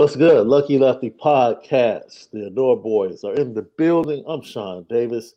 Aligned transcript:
What's 0.00 0.16
good? 0.16 0.46
Lucky 0.46 0.78
Lefty 0.78 1.10
Podcast. 1.10 2.30
The 2.30 2.46
Adore 2.46 2.80
Boys 2.80 3.22
are 3.22 3.34
in 3.34 3.52
the 3.52 3.68
building. 3.76 4.24
I'm 4.26 4.40
Shaun 4.40 4.86
Davis. 4.88 5.34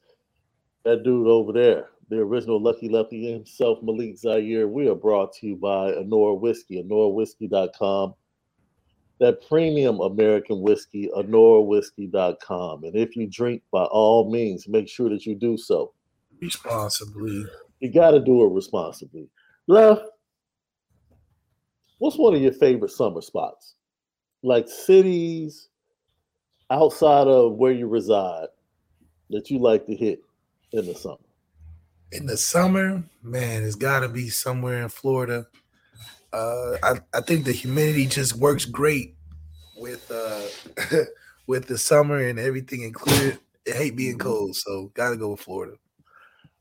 That 0.86 1.04
dude 1.04 1.28
over 1.28 1.52
there, 1.52 1.90
the 2.08 2.20
original 2.20 2.62
Lucky 2.62 2.88
Lefty 2.88 3.30
himself, 3.30 3.80
Malik 3.84 4.16
Zaire. 4.16 4.70
We 4.70 4.88
are 4.88 4.96
brought 4.96 5.34
to 5.34 5.48
you 5.48 5.58
by 5.58 5.92
Anora 5.92 6.40
Whiskey, 6.40 6.82
AnoraWhiskey.com. 6.82 8.14
That 9.20 9.46
premium 9.50 10.00
American 10.00 10.62
whiskey, 10.62 11.10
AnoraWhiskey.com. 11.14 12.86
And 12.86 12.96
if 12.96 13.18
you 13.18 13.28
drink, 13.28 13.64
by 13.70 13.84
all 13.84 14.32
means, 14.32 14.70
make 14.70 14.88
sure 14.88 15.10
that 15.10 15.26
you 15.26 15.36
do 15.36 15.58
so 15.58 15.92
responsibly. 16.40 17.46
You 17.82 17.92
got 17.92 18.12
to 18.12 18.22
do 18.22 18.46
it 18.46 18.54
responsibly. 18.54 19.28
Left, 19.68 20.04
what's 21.98 22.18
one 22.18 22.34
of 22.34 22.42
your 22.42 22.54
favorite 22.54 22.92
summer 22.92 23.20
spots? 23.20 23.76
Like 24.44 24.68
cities 24.68 25.70
outside 26.70 27.28
of 27.28 27.54
where 27.54 27.72
you 27.72 27.88
reside 27.88 28.48
that 29.30 29.50
you 29.50 29.58
like 29.58 29.86
to 29.88 29.96
hit 29.96 30.22
in 30.74 30.86
the 30.86 30.94
summer? 30.94 31.18
In 32.12 32.26
the 32.26 32.38
summer, 32.38 33.04
man, 33.24 33.64
it's 33.64 33.76
got 33.76 34.02
to 34.02 34.10
be 34.10 34.30
somewhere 34.30 34.84
in 34.84 34.90
Florida. 34.90 35.48
Uh, 36.32 36.78
I, 36.84 37.00
I 37.14 37.22
think 37.22 37.46
the 37.46 37.52
humidity 37.52 38.06
just 38.06 38.36
works 38.36 38.66
great 38.66 39.16
with 39.78 40.12
uh, 40.12 41.00
with 41.48 41.68
the 41.68 41.78
summer 41.78 42.18
and 42.18 42.40
everything 42.40 42.82
included. 42.82 43.40
I 43.68 43.72
hate 43.72 43.96
being 43.96 44.18
mm-hmm. 44.18 44.28
cold, 44.28 44.56
so 44.56 44.92
gotta 44.94 45.16
go 45.16 45.32
with 45.32 45.40
Florida. 45.40 45.78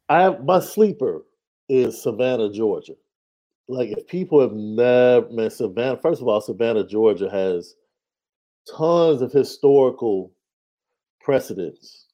I 0.08 0.22
have 0.22 0.44
my 0.44 0.60
sleeper 0.60 1.22
is 1.68 2.02
Savannah, 2.02 2.52
Georgia 2.52 2.94
like 3.68 3.90
if 3.90 4.06
people 4.06 4.40
have 4.40 4.52
never 4.52 5.28
met 5.30 5.52
Savannah, 5.52 5.98
first 6.00 6.20
of 6.20 6.28
all, 6.28 6.40
Savannah, 6.40 6.86
Georgia 6.86 7.30
has 7.30 7.74
tons 8.76 9.22
of 9.22 9.32
historical 9.32 10.32
precedents. 11.20 12.06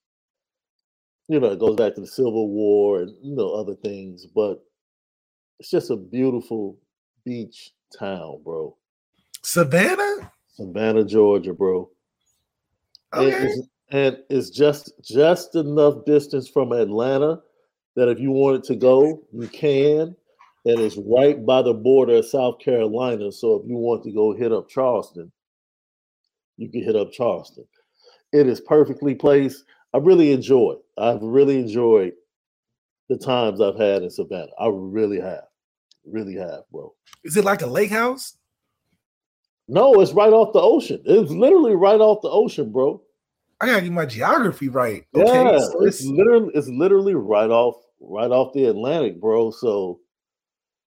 You 1.28 1.40
know, 1.40 1.52
it 1.52 1.58
goes 1.58 1.76
back 1.76 1.94
to 1.94 2.00
the 2.00 2.06
Civil 2.06 2.48
War 2.48 3.02
and 3.02 3.14
you 3.22 3.34
know 3.34 3.52
other 3.52 3.74
things, 3.74 4.26
but 4.26 4.64
it's 5.58 5.70
just 5.70 5.90
a 5.90 5.96
beautiful 5.96 6.78
beach 7.24 7.72
town, 7.98 8.40
bro. 8.44 8.76
Savannah, 9.42 10.32
Savannah, 10.54 11.04
Georgia, 11.04 11.52
bro. 11.52 11.90
Okay. 13.14 13.46
It's, 13.46 13.68
and 13.90 14.18
it's 14.28 14.50
just 14.50 14.92
just 15.02 15.54
enough 15.54 16.04
distance 16.04 16.48
from 16.48 16.72
Atlanta 16.72 17.40
that 17.96 18.08
if 18.08 18.20
you 18.20 18.30
wanted 18.30 18.64
to 18.64 18.76
go, 18.76 19.22
you 19.32 19.48
can 19.48 20.14
and 20.68 20.80
it's 20.80 20.98
right 20.98 21.46
by 21.46 21.62
the 21.62 21.72
border 21.72 22.16
of 22.16 22.26
South 22.26 22.58
Carolina. 22.58 23.32
So 23.32 23.54
if 23.56 23.66
you 23.66 23.76
want 23.76 24.04
to 24.04 24.12
go 24.12 24.34
hit 24.34 24.52
up 24.52 24.68
Charleston, 24.68 25.32
you 26.58 26.70
can 26.70 26.84
hit 26.84 26.94
up 26.94 27.10
Charleston. 27.10 27.64
It 28.32 28.46
is 28.46 28.60
perfectly 28.60 29.14
placed. 29.14 29.64
I 29.94 29.98
really 29.98 30.30
enjoy. 30.30 30.74
I've 30.98 31.22
really 31.22 31.58
enjoyed 31.58 32.12
the 33.08 33.16
times 33.16 33.62
I've 33.62 33.78
had 33.78 34.02
in 34.02 34.10
Savannah. 34.10 34.52
I 34.60 34.68
really 34.70 35.18
have, 35.18 35.44
really 36.04 36.34
have, 36.34 36.64
bro. 36.70 36.92
Is 37.24 37.38
it 37.38 37.46
like 37.46 37.62
a 37.62 37.66
lake 37.66 37.90
house? 37.90 38.36
No, 39.68 39.98
it's 40.02 40.12
right 40.12 40.32
off 40.32 40.52
the 40.52 40.60
ocean. 40.60 41.00
It's 41.06 41.30
literally 41.30 41.76
right 41.76 42.00
off 42.00 42.20
the 42.20 42.28
ocean, 42.28 42.70
bro. 42.70 43.00
I 43.62 43.66
gotta 43.66 43.82
get 43.82 43.92
my 43.92 44.04
geography 44.04 44.68
right. 44.68 45.06
Okay, 45.14 45.26
yeah, 45.26 45.58
so 45.60 45.84
it's, 45.86 46.00
it's 46.00 46.06
literally 46.06 46.52
it's 46.54 46.68
literally 46.68 47.14
right 47.14 47.50
off 47.50 47.76
right 48.00 48.30
off 48.30 48.52
the 48.52 48.66
Atlantic, 48.66 49.18
bro. 49.18 49.50
So 49.50 50.00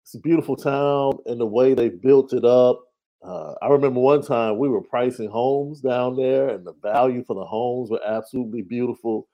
it's 0.03 0.15
a 0.15 0.19
beautiful 0.19 0.55
town 0.55 1.13
and 1.25 1.39
the 1.39 1.45
way 1.45 1.73
they 1.73 1.89
built 1.89 2.33
it 2.33 2.45
up. 2.45 2.81
Uh, 3.23 3.53
I 3.61 3.67
remember 3.67 3.99
one 3.99 4.23
time 4.23 4.57
we 4.57 4.67
were 4.67 4.81
pricing 4.81 5.29
homes 5.29 5.79
down 5.81 6.15
there, 6.15 6.49
and 6.49 6.65
the 6.65 6.73
value 6.81 7.23
for 7.25 7.35
the 7.35 7.45
homes 7.45 7.91
were 7.91 8.01
absolutely 8.05 8.63
beautiful. 8.63 9.27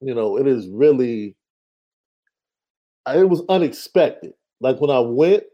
You 0.00 0.14
know, 0.14 0.36
it 0.38 0.46
is 0.46 0.68
really, 0.68 1.34
it 3.06 3.28
was 3.28 3.42
unexpected. 3.48 4.34
Like 4.60 4.80
when 4.80 4.90
I 4.90 5.00
went, 5.00 5.44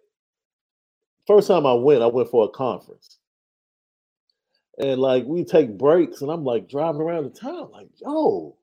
first 1.27 1.49
time 1.49 1.65
I 1.67 1.75
went, 1.75 2.03
I 2.03 2.07
went 2.07 2.31
for 2.31 2.45
a 2.45 2.49
conference. 2.49 3.19
And 4.79 5.01
like 5.01 5.25
we 5.25 5.45
take 5.45 5.79
breaks, 5.79 6.23
and 6.23 6.31
I'm 6.33 6.45
like 6.45 6.69
driving 6.69 7.01
around 7.01 7.25
the 7.25 7.39
town, 7.39 7.71
like, 7.73 7.89
yo, 8.03 8.57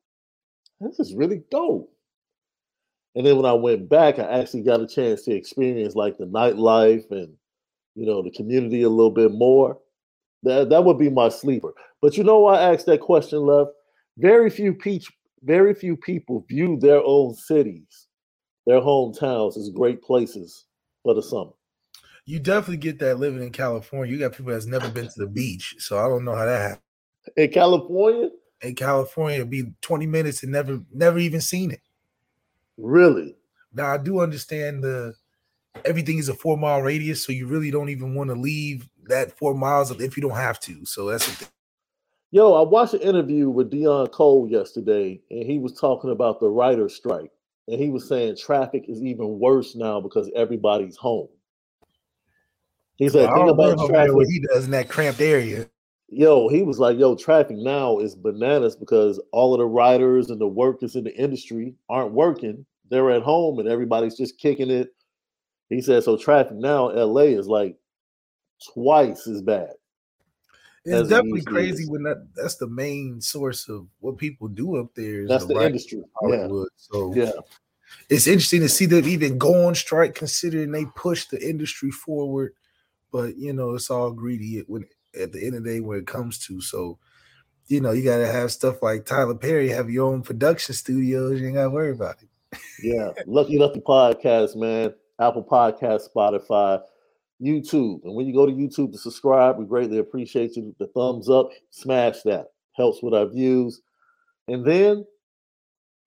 this 0.81 0.99
is 0.99 1.15
really 1.15 1.43
dope. 1.49 1.89
And 3.16 3.25
then 3.25 3.35
when 3.35 3.45
I 3.45 3.53
went 3.53 3.89
back, 3.89 4.19
I 4.19 4.39
actually 4.39 4.63
got 4.63 4.81
a 4.81 4.88
chance 4.88 5.23
to 5.23 5.35
experience 5.35 5.95
like 5.95 6.17
the 6.17 6.25
nightlife 6.25 7.09
and 7.11 7.33
you 7.95 8.05
know 8.05 8.22
the 8.22 8.31
community 8.31 8.83
a 8.83 8.89
little 8.89 9.11
bit 9.11 9.31
more. 9.31 9.77
That 10.44 10.69
that 10.69 10.83
would 10.83 10.97
be 10.97 11.09
my 11.09 11.29
sleeper. 11.29 11.73
But 12.01 12.17
you 12.17 12.23
know 12.23 12.39
why 12.39 12.59
I 12.59 12.73
asked 12.73 12.85
that 12.88 13.01
question, 13.01 13.39
love? 13.39 13.67
Very 14.17 14.49
few 14.49 14.73
peach, 14.73 15.11
very 15.44 15.73
few 15.73 15.97
people 15.97 16.45
view 16.47 16.77
their 16.79 17.01
own 17.03 17.33
cities, 17.33 18.07
their 18.66 18.79
hometowns 18.79 19.57
as 19.57 19.69
great 19.69 20.01
places 20.01 20.66
for 21.03 21.13
the 21.13 21.22
summer. 21.22 21.51
You 22.25 22.39
definitely 22.39 22.78
get 22.78 22.99
that 22.99 23.19
living 23.19 23.41
in 23.43 23.51
California. 23.51 24.13
You 24.13 24.19
got 24.19 24.33
people 24.33 24.53
that's 24.53 24.67
never 24.67 24.89
been 24.89 25.07
to 25.07 25.13
the 25.17 25.28
beach, 25.28 25.75
so 25.79 25.97
I 25.97 26.07
don't 26.07 26.23
know 26.23 26.35
how 26.35 26.45
that 26.45 26.61
happened. 26.61 26.81
In 27.35 27.51
California, 27.51 28.29
in 28.61 28.75
California, 28.75 29.38
it'd 29.38 29.49
be 29.49 29.73
20 29.81 30.05
minutes 30.07 30.43
and 30.43 30.51
never 30.51 30.79
never 30.93 31.19
even 31.19 31.41
seen 31.41 31.72
it. 31.72 31.81
Really? 32.81 33.35
Now 33.73 33.93
I 33.93 33.97
do 33.97 34.19
understand 34.19 34.83
the 34.83 35.13
everything 35.85 36.17
is 36.17 36.29
a 36.29 36.33
four 36.33 36.57
mile 36.57 36.81
radius, 36.81 37.23
so 37.23 37.31
you 37.31 37.47
really 37.47 37.72
don't 37.72 37.89
even 37.89 38.16
want 38.16 38.29
to 38.29 38.35
leave 38.35 38.89
that 39.07 39.37
four 39.37 39.53
miles 39.53 39.91
if 39.91 40.17
you 40.17 40.22
don't 40.22 40.35
have 40.35 40.59
to. 40.61 40.85
So 40.85 41.07
that's 41.07 41.28
the 41.28 41.31
thing. 41.33 41.47
Yo, 42.31 42.53
I 42.53 42.61
watched 42.61 42.93
an 42.93 43.01
interview 43.01 43.49
with 43.49 43.72
Deon 43.72 44.09
Cole 44.11 44.47
yesterday, 44.49 45.22
and 45.29 45.43
he 45.43 45.59
was 45.59 45.73
talking 45.73 46.11
about 46.11 46.39
the 46.39 46.47
writer's 46.47 46.95
strike. 46.95 47.31
And 47.67 47.79
he 47.79 47.89
was 47.89 48.07
saying 48.07 48.37
traffic 48.37 48.85
is 48.87 49.03
even 49.03 49.37
worse 49.39 49.75
now 49.75 49.99
because 49.99 50.29
everybody's 50.35 50.95
home. 50.95 51.27
He 52.95 53.09
said, 53.09 53.29
well, 53.29 53.35
think 53.35 53.51
about 53.51 53.87
traffic. 53.87 54.13
What 54.13 54.27
he 54.27 54.39
does 54.39 54.66
in 54.66 54.72
that 54.72 54.89
cramped 54.89 55.19
area. 55.22 55.67
Yo, 56.07 56.47
he 56.47 56.63
was 56.63 56.79
like, 56.79 56.97
yo, 56.97 57.16
traffic 57.16 57.57
now 57.57 57.99
is 57.99 58.16
bananas 58.16 58.75
because 58.75 59.19
all 59.31 59.53
of 59.53 59.59
the 59.59 59.66
writers 59.66 60.29
and 60.29 60.39
the 60.39 60.47
workers 60.47 60.95
in 60.95 61.03
the 61.03 61.16
industry 61.16 61.73
aren't 61.89 62.11
working 62.13 62.66
they're 62.91 63.09
at 63.11 63.23
home 63.23 63.58
and 63.58 63.67
everybody's 63.67 64.17
just 64.17 64.38
kicking 64.38 64.70
it. 64.70 64.93
He 65.70 65.82
said 65.82 66.03
so 66.03 66.17
traffic 66.17 66.58
now 66.58 66.90
LA 66.90 67.22
is 67.22 67.47
like 67.47 67.78
twice 68.73 69.26
as 69.28 69.41
bad. 69.41 69.72
It's 70.84 71.09
definitely 71.09 71.43
crazy 71.43 71.88
when 71.88 72.03
that 72.03 72.28
that's 72.35 72.55
the 72.55 72.67
main 72.67 73.22
source 73.22 73.70
of 73.70 73.88
what 73.99 74.17
people 74.17 74.47
do 74.47 74.78
up 74.78 74.93
there. 74.96 75.28
That's 75.28 75.46
the, 75.46 75.53
the 75.53 75.66
industry. 75.66 76.03
Hollywood. 76.20 76.67
Yeah. 76.72 76.76
So 76.76 77.16
yeah. 77.16 77.32
it's 78.09 78.28
interesting 78.28 78.61
to 78.61 78.70
see 78.70 78.88
them 78.88 79.08
even 79.08 79.37
go 79.37 79.67
on 79.67 79.76
strike, 79.76 80.16
considering 80.16 80.72
they 80.72 80.85
push 80.96 81.26
the 81.26 81.41
industry 81.47 81.91
forward. 81.91 82.53
But 83.11 83.37
you 83.37 83.53
know, 83.53 83.76
it's 83.76 83.91
all 83.91 84.11
greedy 84.11 84.64
when 84.67 84.85
at 85.20 85.32
the 85.32 85.46
end 85.46 85.55
of 85.55 85.64
the 85.64 85.70
day 85.70 85.79
when 85.79 85.99
it 85.99 86.08
comes 86.08 86.40
to. 86.47 86.59
So, 86.61 86.97
you 87.67 87.79
know, 87.79 87.91
you 87.91 88.03
gotta 88.03 88.28
have 88.28 88.52
stuff 88.52 88.82
like 88.82 89.05
Tyler 89.05 89.35
Perry, 89.35 89.70
have 89.70 89.90
your 89.90 90.11
own 90.11 90.23
production 90.23 90.73
studios. 90.73 91.40
You 91.40 91.47
ain't 91.47 91.55
gotta 91.55 91.70
worry 91.70 91.91
about 91.91 92.23
it. 92.23 92.29
Yeah, 92.81 93.11
lucky 93.25 93.57
the 93.57 93.81
podcast, 93.81 94.55
man. 94.55 94.93
Apple 95.19 95.43
Podcast, 95.43 96.09
Spotify, 96.13 96.81
YouTube. 97.41 98.03
And 98.03 98.15
when 98.15 98.25
you 98.25 98.33
go 98.33 98.45
to 98.45 98.51
YouTube 98.51 98.91
to 98.91 98.97
subscribe, 98.97 99.57
we 99.57 99.65
greatly 99.65 99.99
appreciate 99.99 100.55
you. 100.55 100.75
The 100.79 100.87
thumbs 100.87 101.29
up, 101.29 101.49
smash 101.69 102.21
that. 102.23 102.47
Helps 102.73 103.03
with 103.03 103.13
our 103.13 103.27
views. 103.27 103.81
And 104.47 104.65
then 104.65 105.05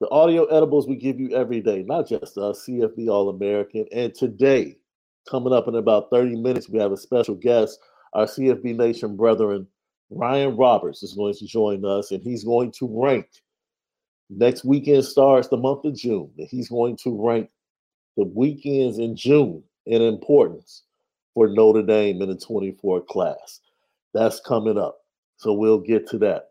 the 0.01 0.09
audio 0.11 0.45
edibles 0.47 0.89
we 0.89 0.97
give 0.97 1.21
you 1.21 1.31
every 1.35 1.61
day, 1.61 1.85
not 1.87 2.09
just 2.09 2.37
us, 2.37 2.67
CFB 2.69 3.09
All 3.09 3.29
American. 3.29 3.87
And 3.93 4.15
today, 4.15 4.77
coming 5.31 5.53
up 5.53 5.69
in 5.69 5.77
about 5.77 6.11
30 6.11 6.37
minutes, 6.37 6.69
we 6.69 6.81
have 6.81 6.93
a 6.93 6.97
special 6.97 7.37
guest, 7.37 7.79
our 8.13 8.27
CFB 8.27 8.77
Nation 8.77 9.17
brethren, 9.17 9.67
Ryan 10.11 10.57
Roberts, 10.57 11.03
is 11.03 11.15
going 11.15 11.35
to 11.35 11.47
join 11.47 11.85
us, 11.85 12.11
and 12.11 12.23
he's 12.23 12.45
going 12.45 12.73
to 12.73 12.89
rank. 12.91 13.29
Next 14.31 14.65
weekend 14.65 15.05
starts 15.05 15.49
the 15.49 15.57
month 15.57 15.85
of 15.85 15.95
June, 15.95 16.31
and 16.39 16.49
he's 16.49 16.69
going 16.69 16.97
to 16.99 17.27
rank 17.27 17.51
the 18.17 18.25
weekends 18.25 18.99
in 18.99 19.17
June 19.17 19.63
in 19.87 20.03
importance 20.03 20.83
for 21.35 21.49
Notre 21.49 21.83
Dame 21.83 22.23
in 22.23 22.29
the 22.29 22.37
24 22.37 23.03
class. 23.03 23.61
That's 24.15 24.41
coming 24.41 24.79
up. 24.79 24.99
So 25.37 25.53
we'll 25.53 25.81
get 25.81 26.09
to 26.09 26.19
that. 26.19 26.51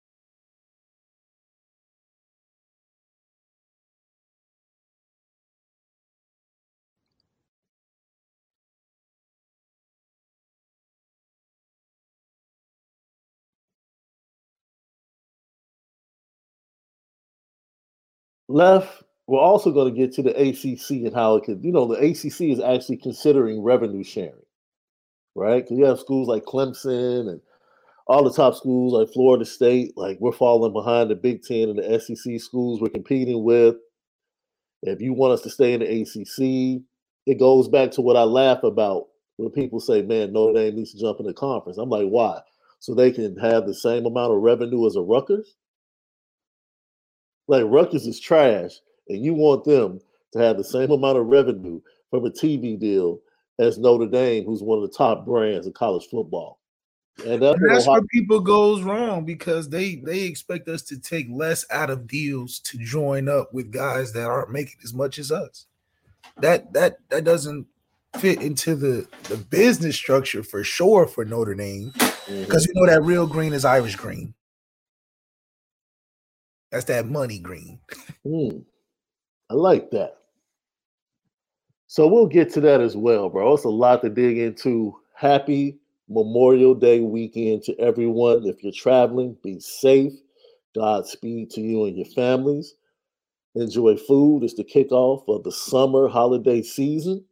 Left, 18.51 19.03
we're 19.27 19.39
also 19.39 19.71
going 19.71 19.93
to 19.93 19.99
get 19.99 20.13
to 20.13 20.21
the 20.21 20.31
ACC 20.31 21.05
and 21.05 21.15
how 21.15 21.35
it 21.35 21.43
could, 21.43 21.63
you 21.63 21.71
know, 21.71 21.85
the 21.85 21.99
ACC 21.99 22.41
is 22.41 22.59
actually 22.59 22.97
considering 22.97 23.63
revenue 23.63 24.03
sharing, 24.03 24.33
right? 25.35 25.63
Because 25.63 25.77
you 25.77 25.85
have 25.85 25.99
schools 25.99 26.27
like 26.27 26.43
Clemson 26.43 27.29
and 27.29 27.41
all 28.07 28.23
the 28.23 28.33
top 28.33 28.55
schools 28.55 28.93
like 28.93 29.13
Florida 29.13 29.45
State, 29.45 29.93
like 29.95 30.17
we're 30.19 30.31
falling 30.31 30.73
behind 30.73 31.09
the 31.09 31.15
Big 31.15 31.43
Ten 31.43 31.69
and 31.69 31.79
the 31.79 31.99
SEC 31.99 32.41
schools 32.41 32.81
we're 32.81 32.89
competing 32.89 33.43
with. 33.43 33.75
If 34.83 34.99
you 34.99 35.13
want 35.13 35.33
us 35.33 35.41
to 35.43 35.49
stay 35.49 35.73
in 35.73 35.79
the 35.79 36.01
ACC, 36.01 36.83
it 37.27 37.39
goes 37.39 37.67
back 37.69 37.91
to 37.91 38.01
what 38.01 38.17
I 38.17 38.23
laugh 38.23 38.63
about 38.63 39.07
when 39.37 39.51
people 39.51 39.79
say, 39.79 40.01
man, 40.01 40.33
Notre 40.33 40.53
Dame 40.55 40.75
needs 40.75 40.91
to 40.91 40.99
jump 40.99 41.19
in 41.19 41.25
the 41.25 41.33
conference. 41.33 41.77
I'm 41.77 41.89
like, 41.89 42.07
why? 42.07 42.39
So 42.79 42.93
they 42.93 43.11
can 43.11 43.37
have 43.37 43.65
the 43.65 43.73
same 43.73 44.05
amount 44.05 44.33
of 44.33 44.41
revenue 44.41 44.85
as 44.87 44.95
a 44.95 45.01
Rutgers? 45.01 45.55
Like 47.51 47.65
Rutgers 47.65 48.07
is 48.07 48.17
trash, 48.17 48.71
and 49.09 49.21
you 49.21 49.33
want 49.33 49.65
them 49.65 49.99
to 50.31 50.39
have 50.39 50.55
the 50.55 50.63
same 50.63 50.89
amount 50.89 51.17
of 51.17 51.27
revenue 51.27 51.81
from 52.09 52.25
a 52.25 52.29
TV 52.29 52.79
deal 52.79 53.19
as 53.59 53.77
Notre 53.77 54.07
Dame, 54.07 54.45
who's 54.45 54.63
one 54.63 54.81
of 54.81 54.89
the 54.89 54.97
top 54.97 55.25
brands 55.25 55.67
in 55.67 55.73
college 55.73 56.07
football. 56.09 56.59
And 57.25 57.41
that's, 57.41 57.57
and 57.57 57.69
that's 57.69 57.87
where 57.89 58.01
people 58.03 58.39
goes 58.39 58.83
wrong 58.83 59.25
because 59.25 59.67
they 59.67 59.95
they 59.95 60.21
expect 60.21 60.69
us 60.69 60.81
to 60.83 60.97
take 60.97 61.27
less 61.29 61.65
out 61.69 61.89
of 61.89 62.07
deals 62.07 62.59
to 62.59 62.77
join 62.77 63.27
up 63.27 63.53
with 63.53 63.69
guys 63.69 64.13
that 64.13 64.29
aren't 64.29 64.53
making 64.53 64.79
as 64.85 64.93
much 64.93 65.19
as 65.19 65.29
us. 65.29 65.65
That 66.37 66.71
that 66.71 66.99
that 67.09 67.25
doesn't 67.25 67.67
fit 68.15 68.41
into 68.41 68.75
the 68.75 69.05
the 69.23 69.35
business 69.35 69.97
structure 69.97 70.41
for 70.41 70.63
sure 70.63 71.05
for 71.05 71.25
Notre 71.25 71.55
Dame 71.55 71.91
because 71.97 72.65
mm-hmm. 72.65 72.77
you 72.77 72.85
know 72.85 72.93
that 72.93 73.03
real 73.03 73.27
green 73.27 73.51
is 73.51 73.65
Irish 73.65 73.97
green. 73.97 74.33
That's 76.71 76.85
that 76.85 77.07
money 77.07 77.39
green. 77.39 77.79
Mm, 78.25 78.63
I 79.49 79.53
like 79.53 79.91
that. 79.91 80.17
So 81.87 82.07
we'll 82.07 82.27
get 82.27 82.51
to 82.53 82.61
that 82.61 82.79
as 82.79 82.95
well, 82.95 83.29
bro. 83.29 83.53
It's 83.53 83.65
a 83.65 83.69
lot 83.69 84.01
to 84.03 84.09
dig 84.09 84.37
into. 84.37 84.95
Happy 85.13 85.77
Memorial 86.07 86.73
Day 86.73 87.01
weekend 87.01 87.63
to 87.63 87.77
everyone. 87.79 88.45
If 88.45 88.63
you're 88.63 88.71
traveling, 88.71 89.37
be 89.43 89.59
safe. 89.59 90.13
Godspeed 90.73 91.49
to 91.51 91.61
you 91.61 91.85
and 91.85 91.97
your 91.97 92.05
families. 92.05 92.75
Enjoy 93.55 93.97
food. 93.97 94.43
It's 94.43 94.53
the 94.53 94.63
kickoff 94.63 95.27
of 95.27 95.43
the 95.43 95.51
summer 95.51 96.07
holiday 96.07 96.61
season. 96.61 97.25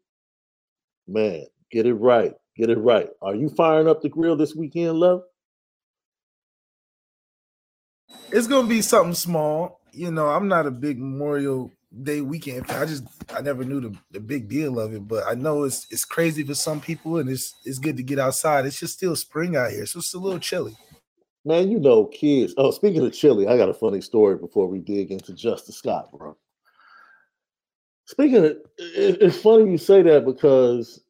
Man, 1.08 1.46
get 1.72 1.86
it 1.86 1.93
right. 1.93 2.34
Get 2.58 2.69
it 2.69 2.77
right. 2.77 3.08
Are 3.22 3.36
you 3.36 3.50
firing 3.50 3.88
up 3.88 4.01
the 4.01 4.10
grill 4.10 4.36
this 4.36 4.55
weekend, 4.55 5.00
love? 5.00 5.24
It's 8.31 8.47
gonna 8.47 8.67
be 8.67 8.81
something 8.81 9.13
small. 9.13 9.81
You 9.91 10.11
know, 10.11 10.27
I'm 10.27 10.47
not 10.47 10.67
a 10.67 10.71
big 10.71 10.99
Memorial 10.99 11.71
Day 12.03 12.21
weekend. 12.21 12.69
I 12.69 12.85
just 12.85 13.03
I 13.35 13.41
never 13.41 13.63
knew 13.63 13.81
the, 13.81 13.95
the 14.11 14.19
big 14.19 14.47
deal 14.47 14.79
of 14.79 14.93
it, 14.93 15.07
but 15.07 15.23
I 15.27 15.33
know 15.33 15.63
it's 15.63 15.87
it's 15.89 16.05
crazy 16.05 16.43
for 16.43 16.53
some 16.53 16.79
people, 16.79 17.17
and 17.17 17.29
it's 17.29 17.55
it's 17.65 17.79
good 17.79 17.97
to 17.97 18.03
get 18.03 18.19
outside. 18.19 18.65
It's 18.65 18.79
just 18.79 18.93
still 18.93 19.15
spring 19.15 19.55
out 19.55 19.71
here, 19.71 19.85
so 19.85 19.99
it's 19.99 20.13
a 20.13 20.19
little 20.19 20.39
chilly. 20.39 20.75
Man, 21.45 21.71
you 21.71 21.79
know, 21.79 22.05
kids. 22.05 22.53
Oh, 22.57 22.71
speaking 22.71 23.03
of 23.05 23.13
chilly, 23.13 23.47
I 23.47 23.57
got 23.57 23.69
a 23.69 23.73
funny 23.73 24.01
story 24.01 24.37
before 24.37 24.67
we 24.67 24.79
dig 24.79 25.11
into 25.11 25.33
Justin 25.33 25.73
Scott, 25.73 26.11
bro. 26.11 26.37
Speaking 28.05 28.37
of, 28.37 28.43
it, 28.43 28.61
it's 29.21 29.37
funny 29.37 29.71
you 29.71 29.77
say 29.77 30.01
that 30.01 30.25
because 30.25 31.01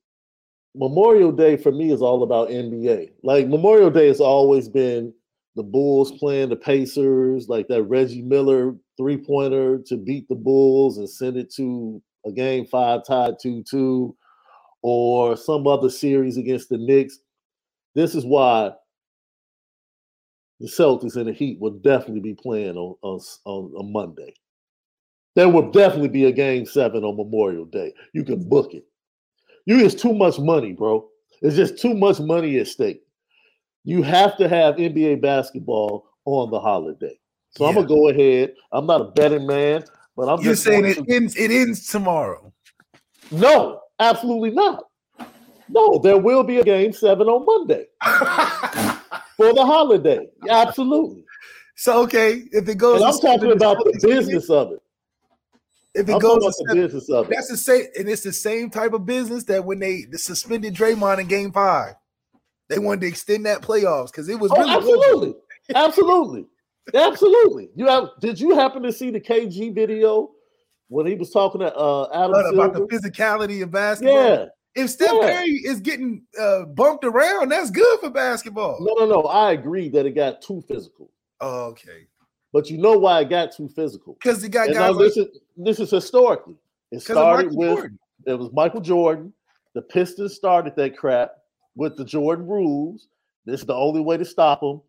Memorial 0.76 1.32
Day 1.32 1.58
for 1.58 1.72
me 1.72 1.92
is 1.92 2.02
all 2.02 2.24
about 2.24 2.50
NBA. 2.50 3.12
Like 3.24 3.48
Memorial 3.48 3.90
Day 3.90 4.08
has 4.08 4.22
always 4.22 4.70
been 4.70 5.14
the 5.60 5.64
Bulls 5.64 6.14
playing 6.14 6.48
the 6.48 6.56
Pacers, 6.56 7.50
like 7.50 7.68
that 7.68 7.84
Reggie 7.84 8.22
Miller 8.22 8.78
three 8.96 9.18
pointer 9.18 9.80
to 9.88 9.98
beat 9.98 10.26
the 10.30 10.36
Bulls 10.36 11.00
and 11.00 11.10
send 11.10 11.36
it 11.36 11.54
to 11.56 12.02
a 12.26 12.32
game 12.32 12.66
five 12.66 13.06
tied 13.06 13.36
2 13.42 13.66
2, 13.70 14.16
or 14.84 15.36
some 15.36 15.68
other 15.68 15.90
series 15.90 16.38
against 16.38 16.70
the 16.70 16.78
Knicks. 16.78 17.20
This 17.94 18.16
is 18.16 18.26
why 18.26 18.72
the 20.62 20.68
Celtics 20.68 21.18
and 21.18 21.28
the 21.28 21.34
Heat 21.34 21.60
will 21.60 21.72
definitely 21.72 22.22
be 22.22 22.36
playing 22.36 22.78
on, 22.78 22.96
on, 23.02 23.20
on 23.44 23.74
a 23.78 23.84
Monday. 23.84 24.34
There 25.36 25.50
will 25.50 25.72
definitely 25.72 26.08
be 26.08 26.24
a 26.24 26.32
game 26.32 26.66
seven 26.66 27.04
on 27.04 27.18
Memorial 27.18 27.66
Day. 27.66 27.94
You 28.14 28.24
can 28.24 28.48
book 28.48 28.74
it. 28.74 28.86
You 29.66 29.80
is 29.80 29.94
too 29.94 30.14
much 30.14 30.40
money, 30.40 30.72
bro. 30.72 31.10
It's 31.42 31.58
just 31.58 31.80
too 31.80 31.96
much 31.96 32.22
money 32.22 32.60
at 32.60 32.68
stake. 32.68 33.02
You 33.84 34.04
have 34.04 34.38
to 34.38 34.48
have 34.48 34.76
NBA 34.76 35.22
basketball 35.22 36.08
on 36.26 36.52
the 36.52 36.60
holiday. 36.60 37.18
So 37.52 37.64
yeah. 37.64 37.70
I'm 37.70 37.76
gonna 37.76 37.88
go 37.88 38.10
ahead. 38.10 38.54
I'm 38.72 38.86
not 38.86 39.02
a 39.02 39.06
betting 39.06 39.48
man, 39.48 39.84
but 40.16 40.30
I'm 40.30 40.42
You're 40.42 40.56
saying 40.56 40.86
it 40.86 40.96
to... 40.96 41.06
ends 41.14 41.36
it 41.36 41.52
ends 41.52 41.88
tomorrow. 41.88 42.54
No, 43.32 43.82
absolutely 44.00 44.52
not. 44.52 44.86
No, 45.70 46.00
there 46.00 46.18
will 46.18 46.44
be 46.44 46.58
a 46.58 46.64
game 46.64 46.94
seven 46.94 47.28
on 47.28 47.46
Monday 47.46 47.86
for 49.38 49.54
the 49.54 49.64
holiday. 49.66 50.28
Absolutely. 50.50 51.24
So 51.76 52.04
okay, 52.04 52.44
if 52.52 52.68
it 52.68 52.78
goes, 52.78 53.02
and 53.02 53.06
I'm 53.06 53.20
talking 53.20 53.52
about 53.52 53.78
the 53.78 54.00
business 54.02 54.50
of 54.50 54.74
it. 54.74 54.82
If 55.96 56.08
it 56.08 56.14
I'm 56.14 56.20
goes 56.20 56.44
to 56.44 56.52
seven, 56.52 56.82
business 56.82 57.10
of 57.10 57.26
it. 57.26 57.36
that's 57.36 57.50
the 57.50 57.58
same, 57.58 57.86
and 57.98 58.10
it's 58.10 58.24
the 58.24 58.34
same 58.34 58.70
type 58.70 58.94
of 58.94 59.06
business 59.06 59.44
that 59.46 59.64
when 59.64 59.80
they 59.80 60.06
suspended 60.14 60.76
Draymond 60.76 61.20
in 61.20 61.28
Game 61.28 61.52
Five, 61.52 61.96
they 62.70 62.80
wanted 62.80 63.02
to 63.02 63.08
extend 63.08 63.46
that 63.46 63.62
playoffs 63.62 64.08
because 64.08 64.30
it 64.30 64.40
was 64.40 64.52
oh, 64.52 64.58
really 64.58 64.72
absolutely, 64.72 65.36
absolutely, 65.76 66.46
absolutely. 66.94 67.70
You 67.76 67.88
have? 67.88 68.10
Did 68.22 68.40
you 68.40 68.56
happen 68.56 68.84
to 68.84 68.92
see 68.92 69.10
the 69.10 69.20
KG 69.20 69.74
video 69.74 70.32
when 70.88 71.08
he 71.08 71.16
was 71.16 71.32
talking 71.32 71.62
to 71.62 71.76
uh, 71.76 72.08
Adam 72.14 72.54
about 72.54 72.74
the 72.74 72.82
physicality 72.82 73.64
of 73.64 73.72
basketball? 73.72 74.30
Yeah. 74.30 74.46
If 74.76 74.92
Steph 74.92 75.12
yeah. 75.14 75.34
Curry 75.34 75.62
is 75.66 75.80
getting 75.80 76.22
uh, 76.40 76.66
bumped 76.66 77.04
around, 77.04 77.50
that's 77.50 77.72
good 77.72 78.00
for 78.00 78.12
basketball. 78.12 78.78
No, 78.80 79.06
no, 79.06 79.22
no. 79.22 79.28
I 79.28 79.52
agree 79.52 79.90
that 79.90 80.06
it 80.06 80.12
got 80.12 80.42
too 80.42 80.64
physical. 80.68 81.10
Oh, 81.42 81.66
okay. 81.66 82.06
But 82.54 82.70
you 82.70 82.78
know 82.78 82.98
why 82.98 83.22
it 83.22 83.30
got 83.30 83.52
too 83.52 83.68
physical? 83.68 84.18
Because 84.22 84.44
it 84.44 84.50
got 84.50 84.68
guys. 84.68 84.76
Now, 84.76 84.94
this, 84.94 85.18
is, 85.18 85.28
this 85.58 85.80
is 85.80 85.90
historically. 85.90 86.56
It 86.92 87.02
started 87.02 87.54
with 87.54 87.78
Jordan. 87.78 88.00
it 88.26 88.34
was 88.34 88.52
Michael 88.54 88.82
Jordan. 88.82 89.34
The 89.74 89.82
Pistons 89.82 90.36
started 90.36 90.76
that 90.76 90.98
crap 90.98 91.32
with 91.80 91.96
the 91.96 92.04
Jordan 92.04 92.46
rules. 92.46 93.08
This 93.46 93.62
is 93.62 93.66
the 93.66 93.74
only 93.74 94.02
way 94.02 94.18
to 94.18 94.26
stop 94.26 94.60
them. 94.60 94.82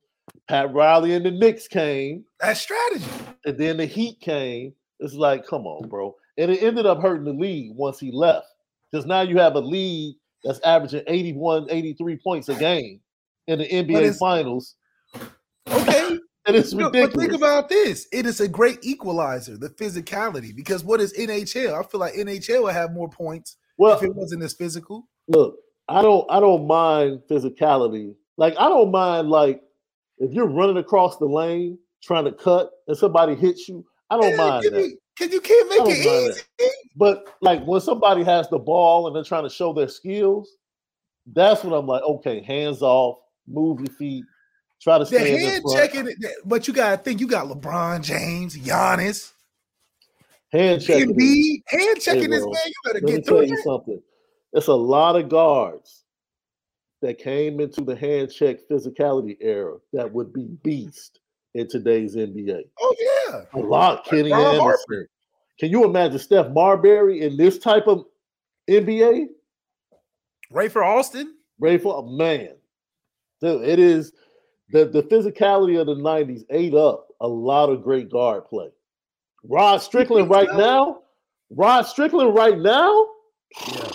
Pat 0.49 0.75
Riley 0.75 1.15
and 1.15 1.25
the 1.25 1.31
Knicks 1.31 1.69
came. 1.69 2.25
That 2.41 2.57
strategy. 2.57 3.05
And 3.45 3.57
then 3.57 3.77
the 3.77 3.87
Heat 3.87 4.21
came. 4.21 4.75
It's 4.99 5.15
like, 5.15 5.47
come 5.47 5.67
on, 5.67 5.89
bro. 5.89 6.17
And 6.37 6.51
it 6.51 6.63
ended 6.63 6.87
up 6.87 7.01
hurting 7.01 7.25
the 7.25 7.33
league 7.33 7.77
once 7.77 8.01
he 8.01 8.11
left. 8.11 8.49
Because 8.91 9.07
now 9.07 9.21
you 9.21 9.39
have 9.39 9.55
a 9.55 9.61
league 9.61 10.17
that's 10.43 10.59
averaging 10.61 11.05
81, 11.07 11.69
83 11.71 12.17
points 12.17 12.49
a 12.49 12.57
game 12.57 13.01
in 13.47 13.61
the 13.61 13.69
NBA 13.69 14.19
finals. 14.19 14.75
Okay. 15.71 16.19
and 16.47 16.57
it's 16.57 16.75
ridiculous. 16.75 17.15
But 17.15 17.21
think 17.21 17.33
about 17.33 17.69
this. 17.69 18.09
It 18.13 18.27
is 18.27 18.41
a 18.41 18.49
great 18.49 18.81
equalizer, 18.83 19.57
the 19.57 19.71
physicality. 19.71 20.55
Because 20.55 20.83
what 20.83 21.01
is 21.01 21.17
NHL? 21.17 21.79
I 21.79 21.89
feel 21.89 22.01
like 22.01 22.15
NHL 22.15 22.65
would 22.65 22.75
have 22.75 22.93
more 22.93 23.09
points 23.09 23.59
well, 23.79 23.97
if 23.97 24.03
it 24.03 24.15
wasn't 24.15 24.43
as 24.43 24.55
physical. 24.55 25.07
Look, 25.29 25.57
I 25.91 26.03
don't 26.03 26.31
I 26.31 26.41
don't 26.41 26.67
mind 26.67 27.23
physicality. 27.29 28.15
Like 28.37 28.55
I 28.59 28.69
don't 28.69 28.91
mind 28.91 29.29
like 29.29 29.61
if 30.19 30.33
you're 30.33 30.47
running 30.47 30.77
across 30.77 31.19
the 31.19 31.27
lane 31.27 31.79
trying 32.03 32.25
to 32.25 32.33
cut 32.33 32.71
and 32.87 32.97
somebody 32.97 33.35
hits 33.35 33.69
you, 33.69 33.85
I 34.09 34.17
don't 34.21 34.37
mind 34.37 34.65
that. 34.65 34.97
Cause 35.19 35.33
you 35.33 35.41
can't 35.41 35.69
make 35.69 35.81
it 35.81 35.99
easy. 35.99 36.41
That. 36.59 36.73
But 36.97 37.37
like 37.43 37.65
when 37.65 37.81
somebody 37.81 38.23
has 38.25 38.49
the 38.49 38.59
ball 38.59 39.07
and 39.07 39.17
they're 39.17 39.25
trying 39.25 39.43
to 39.43 39.51
show 39.51 39.73
their 39.73 39.89
skills, 39.89 40.49
that's 41.33 41.63
when 41.65 41.75
I'm 41.75 41.87
like, 41.87 42.03
okay, 42.03 42.43
hands 42.43 42.83
off, 42.83 43.19
move 43.47 43.81
your 43.81 43.95
feet, 43.97 44.25
try 44.81 44.97
to 44.99 45.05
stay 45.05 45.33
the 45.33 45.47
hand 45.47 45.65
checking. 45.75 46.09
But 46.45 46.69
you 46.69 46.75
gotta 46.75 46.97
think 46.99 47.21
you 47.21 47.27
got 47.27 47.49
LeBron 47.49 48.03
James, 48.03 48.57
Giannis, 48.57 49.33
hand 50.53 50.83
checking, 50.83 51.15
Embiid, 51.15 51.63
hand 51.67 52.01
checking 52.01 52.23
hey, 52.23 52.29
this 52.29 52.45
man. 52.45 52.55
You 52.67 52.73
better 52.85 53.01
get 53.01 53.27
through 53.27 53.47
Tell 53.47 53.49
you 53.49 53.63
something. 53.63 54.03
It's 54.53 54.67
a 54.67 54.75
lot 54.75 55.17
of 55.17 55.29
guards 55.29 56.05
that 57.03 57.19
came 57.19 57.61
into 57.61 57.83
the 57.83 57.97
hand 57.97 58.33
check 58.33 58.59
physicality 58.71 59.37
era 59.41 59.77
that 59.93 60.13
would 60.13 60.33
be 60.33 60.49
beast 60.63 61.21
in 61.55 61.69
today's 61.69 62.17
NBA. 62.17 62.63
Oh 62.81 62.95
yeah, 62.99 63.43
a 63.55 63.59
lot. 63.59 64.05
Kenny 64.05 64.31
like 64.31 64.41
Anderson. 64.41 64.61
Harper. 64.61 65.09
Can 65.59 65.71
you 65.71 65.85
imagine 65.85 66.19
Steph 66.19 66.51
Marbury 66.53 67.21
in 67.21 67.37
this 67.37 67.59
type 67.59 67.87
of 67.87 68.05
NBA? 68.69 69.27
Rafer 70.53 70.85
Alston. 70.85 71.37
Rafer, 71.61 71.93
oh, 71.95 72.17
man, 72.17 72.55
Dude, 73.41 73.67
it 73.67 73.79
is 73.79 74.13
the 74.71 74.87
the 74.87 75.03
physicality 75.03 75.81
of 75.81 75.87
the 75.87 75.95
'90s 75.95 76.45
ate 76.51 76.75
up 76.75 77.09
a 77.21 77.29
lot 77.29 77.71
of 77.71 77.83
great 77.83 78.11
guard 78.11 78.47
play. 78.47 78.69
Rod 79.45 79.79
Strickland 79.79 80.31
right 80.31 80.53
now. 80.55 81.01
Rod 81.51 81.83
Strickland 81.83 82.35
right 82.35 82.59
now. 82.59 83.07
Yeah. 83.67 83.90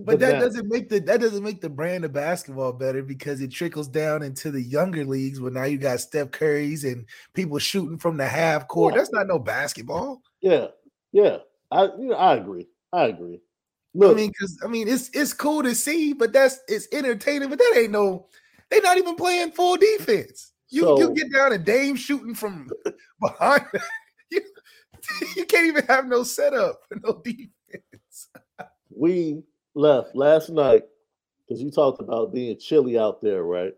But 0.00 0.20
that 0.20 0.38
doesn't 0.38 0.68
make 0.68 0.88
the 0.88 1.00
that 1.00 1.20
doesn't 1.20 1.42
make 1.42 1.60
the 1.60 1.68
brand 1.68 2.04
of 2.04 2.12
basketball 2.12 2.72
better 2.72 3.02
because 3.02 3.40
it 3.40 3.50
trickles 3.50 3.88
down 3.88 4.22
into 4.22 4.52
the 4.52 4.62
younger 4.62 5.04
leagues 5.04 5.40
where 5.40 5.50
now 5.50 5.64
you 5.64 5.76
got 5.76 6.00
Steph 6.00 6.30
Curry's 6.30 6.84
and 6.84 7.04
people 7.34 7.58
shooting 7.58 7.98
from 7.98 8.16
the 8.16 8.26
half 8.26 8.68
court. 8.68 8.94
Yeah. 8.94 8.98
That's 8.98 9.12
not 9.12 9.26
no 9.26 9.40
basketball. 9.40 10.22
Yeah, 10.40 10.68
yeah, 11.10 11.38
I 11.72 11.84
you 11.98 12.10
know, 12.10 12.16
I 12.16 12.36
agree. 12.36 12.68
I 12.92 13.06
agree. 13.06 13.40
Look, 13.94 14.12
I 14.12 14.20
mean, 14.20 14.30
because 14.30 14.58
I 14.64 14.68
mean, 14.68 14.86
it's 14.86 15.10
it's 15.12 15.32
cool 15.32 15.64
to 15.64 15.74
see, 15.74 16.12
but 16.12 16.32
that's 16.32 16.60
it's 16.68 16.86
entertaining. 16.92 17.48
But 17.48 17.58
that 17.58 17.74
ain't 17.76 17.90
no. 17.90 18.26
They're 18.70 18.82
not 18.82 18.98
even 18.98 19.16
playing 19.16 19.52
full 19.52 19.76
defense. 19.76 20.52
You 20.70 20.82
so, 20.82 20.98
you 20.98 21.14
get 21.14 21.32
down 21.32 21.52
a 21.52 21.58
Dame 21.58 21.96
shooting 21.96 22.34
from 22.34 22.70
behind. 23.20 23.66
you, 24.30 24.42
you 25.36 25.44
can't 25.46 25.66
even 25.66 25.86
have 25.86 26.06
no 26.06 26.22
setup 26.22 26.82
for 26.88 26.98
no 27.02 27.20
defense. 27.24 28.28
we 28.90 29.42
left 29.78 30.14
last 30.14 30.50
night 30.50 30.82
because 31.46 31.62
you 31.62 31.70
talked 31.70 32.00
about 32.00 32.34
being 32.34 32.58
chilly 32.58 32.98
out 32.98 33.22
there, 33.22 33.44
right? 33.44 33.72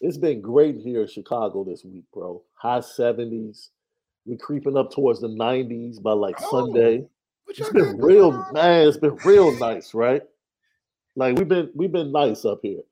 It's 0.00 0.16
been 0.16 0.40
great 0.40 0.76
here 0.76 1.02
in 1.02 1.08
Chicago 1.08 1.64
this 1.64 1.84
week, 1.84 2.04
bro. 2.14 2.42
High 2.54 2.78
70s. 2.78 3.68
We're 4.24 4.38
creeping 4.38 4.76
up 4.76 4.90
towards 4.90 5.20
the 5.20 5.28
90s 5.28 6.00
by 6.00 6.12
like 6.12 6.36
oh, 6.40 6.50
Sunday. 6.50 7.06
It's 7.48 7.70
been 7.70 7.98
real, 7.98 8.32
man. 8.52 8.86
It's 8.86 8.96
been 8.96 9.16
real 9.24 9.50
nice, 9.58 9.92
right? 9.92 10.22
Like 11.16 11.36
we've 11.36 11.48
been 11.48 11.70
we've 11.74 11.90
been 11.90 12.12
nice 12.12 12.44
up 12.44 12.60
here. 12.62 12.82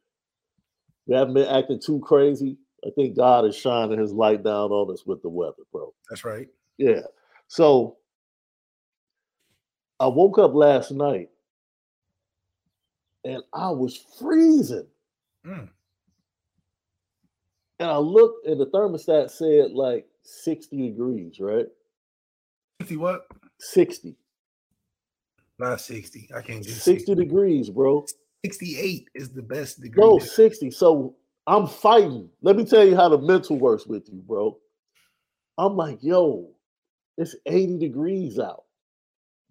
We 1.07 1.15
haven't 1.15 1.35
been 1.35 1.49
acting 1.49 1.81
too 1.81 2.01
crazy. 2.01 2.57
I 2.85 2.91
think 2.95 3.17
God 3.17 3.45
is 3.45 3.57
shining 3.57 4.01
his 4.01 4.13
light 4.13 4.43
down 4.43 4.71
on 4.71 4.93
us 4.93 5.07
with 5.07 5.23
the 5.23 5.29
weather, 5.29 5.63
bro. 5.73 5.95
That's 6.11 6.25
right. 6.25 6.49
Yeah. 6.77 7.03
So 7.47 7.97
I 10.01 10.09
woke 10.09 10.39
up 10.39 10.55
last 10.55 10.91
night 10.91 11.31
and 13.25 13.43
I 13.53 13.71
was 13.71 13.97
freezing. 14.19 14.87
Mm. 15.47 15.69
And 17.81 17.91
I 17.91 17.97
looked 17.97 18.47
and 18.47 18.61
the 18.61 18.67
thermostat 18.67 19.31
said 19.31 19.73
like 19.73 20.07
60 20.23 20.77
degrees, 20.77 21.39
right? 21.41 21.67
60 22.81 22.97
what? 22.97 23.27
60. 23.61 24.17
Not 25.59 25.81
60. 25.81 26.29
I 26.35 26.43
can't 26.43 26.63
do 26.63 26.71
60, 26.71 26.99
60 26.99 27.15
degrees, 27.15 27.71
bro. 27.71 28.05
68 28.45 29.09
is 29.15 29.31
the 29.31 29.43
best 29.43 29.81
degree. 29.81 30.03
No, 30.03 30.19
60. 30.19 30.71
So 30.71 31.17
I'm 31.47 31.67
fighting. 31.67 32.29
Let 32.43 32.57
me 32.57 32.65
tell 32.65 32.87
you 32.87 32.95
how 32.95 33.09
the 33.09 33.19
mental 33.19 33.59
works 33.59 33.87
with 33.87 34.09
you, 34.13 34.21
bro. 34.21 34.59
I'm 35.57 35.77
like, 35.77 35.99
yo, 36.03 36.51
it's 37.17 37.35
80 37.47 37.79
degrees 37.79 38.39
out. 38.39 38.65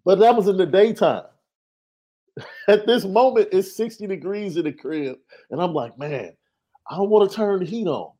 But 0.04 0.20
that 0.20 0.34
was 0.34 0.48
in 0.48 0.56
the 0.56 0.64
daytime. 0.64 1.24
At 2.68 2.86
this 2.86 3.04
moment, 3.04 3.48
it's 3.52 3.76
60 3.76 4.06
degrees 4.06 4.56
in 4.56 4.64
the 4.64 4.72
crib. 4.72 5.16
And 5.50 5.60
I'm 5.60 5.74
like, 5.74 5.98
man, 5.98 6.32
I 6.90 6.96
don't 6.96 7.10
want 7.10 7.30
to 7.30 7.36
turn 7.36 7.60
the 7.60 7.66
heat 7.66 7.86
on. 7.86 8.12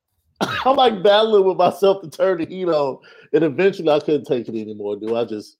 I'm 0.40 0.76
like 0.76 1.02
battling 1.02 1.44
with 1.44 1.56
myself 1.56 2.02
to 2.02 2.10
turn 2.10 2.38
the 2.38 2.46
heat 2.46 2.68
on. 2.68 2.98
And 3.32 3.44
eventually 3.44 3.90
I 3.90 4.00
couldn't 4.00 4.24
take 4.24 4.48
it 4.48 4.60
anymore, 4.60 4.96
dude. 4.96 5.14
I 5.14 5.24
just 5.24 5.56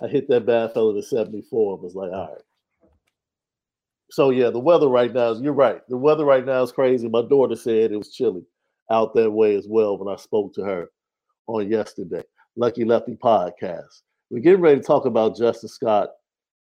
I 0.00 0.08
hit 0.08 0.28
that 0.28 0.46
bad 0.46 0.72
fellow 0.72 0.94
to 0.94 1.02
74 1.02 1.74
and 1.74 1.82
was 1.82 1.94
like, 1.94 2.12
all 2.12 2.28
right. 2.28 2.90
So 4.10 4.30
yeah, 4.30 4.50
the 4.50 4.58
weather 4.58 4.88
right 4.88 5.12
now 5.12 5.30
is 5.30 5.40
you're 5.40 5.52
right. 5.52 5.80
The 5.88 5.96
weather 5.96 6.24
right 6.24 6.44
now 6.44 6.62
is 6.62 6.72
crazy. 6.72 7.08
My 7.08 7.22
daughter 7.22 7.56
said 7.56 7.92
it 7.92 7.96
was 7.96 8.12
chilly 8.12 8.44
out 8.90 9.14
that 9.14 9.30
way 9.30 9.56
as 9.56 9.66
well 9.68 9.96
when 9.96 10.12
I 10.12 10.18
spoke 10.18 10.54
to 10.54 10.62
her 10.64 10.90
on 11.46 11.70
yesterday. 11.70 12.22
Lucky 12.56 12.84
Lefty 12.84 13.16
podcast. 13.16 14.02
We're 14.30 14.40
getting 14.40 14.60
ready 14.60 14.80
to 14.80 14.86
talk 14.86 15.06
about 15.06 15.36
Justin 15.36 15.68
Scott 15.68 16.10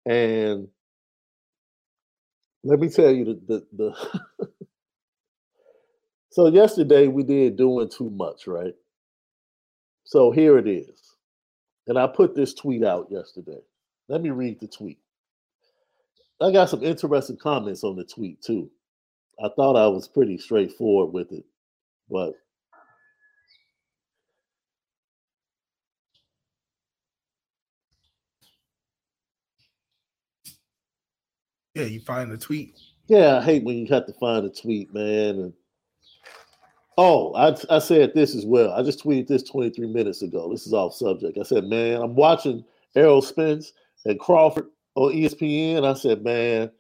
and 0.05 0.67
let 2.63 2.79
me 2.79 2.89
tell 2.89 3.11
you 3.11 3.25
the 3.25 3.41
the, 3.47 3.67
the 3.77 4.47
so 6.31 6.47
yesterday 6.47 7.07
we 7.07 7.23
did 7.23 7.57
doing 7.57 7.89
too 7.89 8.09
much, 8.09 8.47
right? 8.47 8.73
So 10.05 10.31
here 10.31 10.57
it 10.57 10.67
is. 10.67 11.15
And 11.87 11.97
I 11.97 12.07
put 12.07 12.35
this 12.35 12.53
tweet 12.53 12.83
out 12.83 13.07
yesterday. 13.09 13.59
Let 14.07 14.21
me 14.21 14.29
read 14.29 14.59
the 14.59 14.67
tweet. 14.67 14.99
I 16.41 16.51
got 16.51 16.69
some 16.69 16.83
interesting 16.83 17.37
comments 17.37 17.83
on 17.83 17.95
the 17.95 18.03
tweet 18.03 18.41
too. 18.41 18.69
I 19.43 19.49
thought 19.55 19.75
I 19.75 19.87
was 19.87 20.07
pretty 20.07 20.37
straightforward 20.37 21.13
with 21.13 21.31
it, 21.31 21.45
but 22.09 22.33
Yeah, 31.75 31.85
you 31.85 31.99
find 32.01 32.31
the 32.31 32.37
tweet. 32.37 32.77
Yeah, 33.07 33.37
I 33.37 33.41
hate 33.41 33.63
when 33.63 33.77
you 33.77 33.87
have 33.87 34.05
to 34.05 34.13
find 34.13 34.45
a 34.45 34.49
tweet, 34.49 34.93
man. 34.93 35.39
And 35.39 35.53
oh, 36.97 37.33
I 37.33 37.55
I 37.69 37.79
said 37.79 38.13
this 38.13 38.35
as 38.35 38.45
well. 38.45 38.71
I 38.71 38.83
just 38.83 39.03
tweeted 39.03 39.27
this 39.27 39.43
23 39.43 39.87
minutes 39.87 40.21
ago. 40.21 40.49
This 40.51 40.67
is 40.67 40.73
off 40.73 40.93
subject. 40.93 41.37
I 41.37 41.43
said, 41.43 41.65
man, 41.65 42.01
I'm 42.01 42.15
watching 42.15 42.63
Errol 42.95 43.21
Spence 43.21 43.73
and 44.05 44.19
Crawford 44.19 44.67
on 44.95 45.13
ESPN. 45.13 45.85
I 45.85 45.93
said, 45.95 46.23
man, 46.23 46.71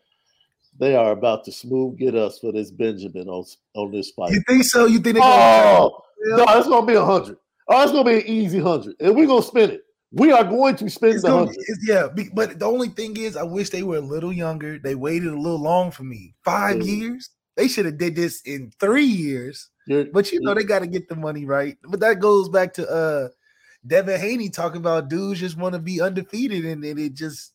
they 0.79 0.95
are 0.95 1.11
about 1.11 1.43
to 1.45 1.51
smooth 1.51 1.97
get 1.97 2.15
us 2.15 2.39
for 2.39 2.51
this 2.51 2.71
Benjamin 2.71 3.27
on, 3.27 3.45
on 3.75 3.91
this 3.91 4.11
fight. 4.11 4.31
You 4.31 4.41
think 4.47 4.63
so? 4.63 4.85
You 4.85 4.99
think 4.99 5.17
Oh, 5.21 6.03
no, 6.21 6.45
it's 6.47 6.67
gonna 6.67 6.85
be 6.85 6.93
a 6.93 7.03
hundred. 7.03 7.37
Oh, 7.67 7.81
it's 7.83 7.91
gonna 7.91 8.09
be 8.09 8.17
an 8.17 8.27
easy 8.27 8.59
hundred, 8.59 8.95
and 8.99 9.15
we're 9.15 9.27
gonna 9.27 9.41
spin 9.41 9.71
it. 9.71 9.85
We 10.13 10.31
are 10.31 10.43
going 10.43 10.75
to 10.75 10.89
spend 10.89 11.13
It's 11.15 11.23
the 11.23 11.29
gonna, 11.29 11.51
yeah, 11.81 12.07
but 12.33 12.59
the 12.59 12.65
only 12.65 12.89
thing 12.89 13.17
is, 13.17 13.35
I 13.35 13.41
wish 13.41 13.71
they 13.71 13.81
were 13.81 13.97
a 13.97 14.01
little 14.01 14.31
younger. 14.31 14.77
They 14.77 14.93
waited 14.93 15.33
a 15.33 15.39
little 15.39 15.59
long 15.59 15.89
for 15.89 16.03
me. 16.03 16.35
Five 16.43 16.77
Yeah. 16.77 16.93
years. 16.93 17.31
They 17.55 17.67
should 17.67 17.85
have 17.85 17.97
did 17.97 18.15
this 18.15 18.41
in 18.43 18.71
three 18.79 19.05
years. 19.05 19.69
But 20.13 20.31
you 20.31 20.39
know 20.39 20.53
they 20.53 20.63
got 20.63 20.79
to 20.79 20.87
get 20.87 21.09
the 21.09 21.15
money 21.15 21.45
right. 21.45 21.77
But 21.83 21.99
that 22.01 22.19
goes 22.19 22.47
back 22.47 22.73
to 22.75 22.87
uh 22.89 23.29
Devin 23.85 24.19
Haney 24.19 24.49
talking 24.49 24.77
about 24.79 25.09
dudes 25.09 25.39
just 25.39 25.57
want 25.57 25.73
to 25.73 25.79
be 25.79 25.99
undefeated, 25.99 26.63
and 26.65 26.83
then 26.83 26.97
it 26.97 27.15
just 27.15 27.53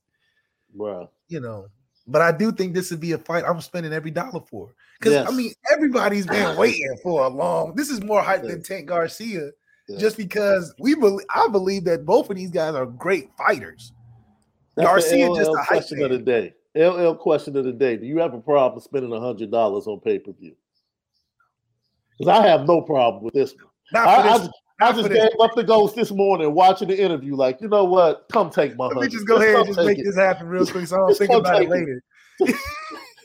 well, 0.74 1.12
you 1.28 1.40
know. 1.40 1.68
But 2.06 2.22
I 2.22 2.32
do 2.32 2.52
think 2.52 2.74
this 2.74 2.90
would 2.90 3.00
be 3.00 3.12
a 3.12 3.18
fight 3.18 3.44
I'm 3.44 3.60
spending 3.60 3.92
every 3.92 4.10
dollar 4.10 4.40
for. 4.40 4.74
Because 4.98 5.26
I 5.26 5.30
mean, 5.30 5.52
everybody's 5.72 6.26
been 6.26 6.56
waiting 6.58 6.96
for 7.02 7.24
a 7.24 7.28
long. 7.28 7.74
This 7.76 7.90
is 7.90 8.02
more 8.02 8.22
hype 8.22 8.42
than 8.42 8.62
Tank 8.62 8.88
Garcia, 8.88 9.50
Yeah. 9.88 9.98
just 9.98 10.16
because 10.16 10.74
we 10.78 10.94
believe. 10.94 11.26
I 11.34 11.48
believe 11.48 11.84
that 11.84 12.04
both 12.04 12.28
of 12.30 12.36
these 12.36 12.50
guys 12.50 12.74
are 12.74 12.86
great 12.86 13.30
fighters. 13.36 13.92
That's 14.76 14.86
Garcia 14.86 15.28
the 15.28 15.34
just 15.34 15.50
LL 15.50 15.54
a 15.54 15.58
hype 15.58 15.68
question 15.68 16.02
of 16.02 16.10
the 16.10 16.18
day. 16.18 16.54
LL 16.76 17.14
question 17.14 17.56
of 17.56 17.64
the 17.64 17.72
day. 17.72 17.96
Do 17.96 18.06
you 18.06 18.18
have 18.18 18.34
a 18.34 18.40
problem 18.40 18.80
spending 18.80 19.12
a 19.12 19.20
hundred 19.20 19.50
dollars 19.50 19.86
on 19.86 20.00
pay 20.00 20.18
per 20.18 20.32
view? 20.32 20.54
Because 22.18 22.38
I 22.38 22.46
have 22.46 22.66
no 22.66 22.82
problem 22.82 23.24
with 23.24 23.34
this. 23.34 23.54
one. 23.54 24.06
I, 24.06 24.16
I 24.16 24.22
this. 24.22 24.46
just, 24.46 24.50
I 24.80 24.92
just 24.92 25.02
for 25.02 25.08
this. 25.08 25.30
up 25.40 25.54
the 25.56 25.64
ghost 25.64 25.96
this 25.96 26.10
morning 26.10 26.52
watching 26.54 26.88
the 26.88 27.00
interview. 27.00 27.34
Like, 27.34 27.60
you 27.60 27.68
know 27.68 27.84
what? 27.84 28.26
Come 28.30 28.50
take 28.50 28.76
my 28.76 28.86
Let 28.86 28.96
me 28.98 29.08
just 29.08 29.26
go 29.26 29.36
ahead 29.36 29.56
and 29.56 29.66
just 29.66 29.78
make 29.78 29.96
take 29.96 30.04
this 30.04 30.16
happen 30.16 30.46
real 30.48 30.66
quick, 30.66 30.86
so 30.86 30.96
I 30.96 30.98
don't 30.98 31.16
think 31.16 31.32
about 31.32 31.62
it 31.62 31.68
later. 31.68 32.02
it. 32.40 32.56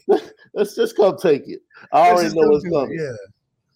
Let's 0.54 0.76
just 0.76 0.96
come 0.96 1.18
take 1.18 1.48
it. 1.48 1.62
I 1.92 2.12
Let's 2.12 2.36
already 2.36 2.36
know 2.36 2.56
it's 2.56 2.64
do 2.64 2.70
it, 2.70 2.74
coming. 2.74 3.00
Yeah, 3.00 3.12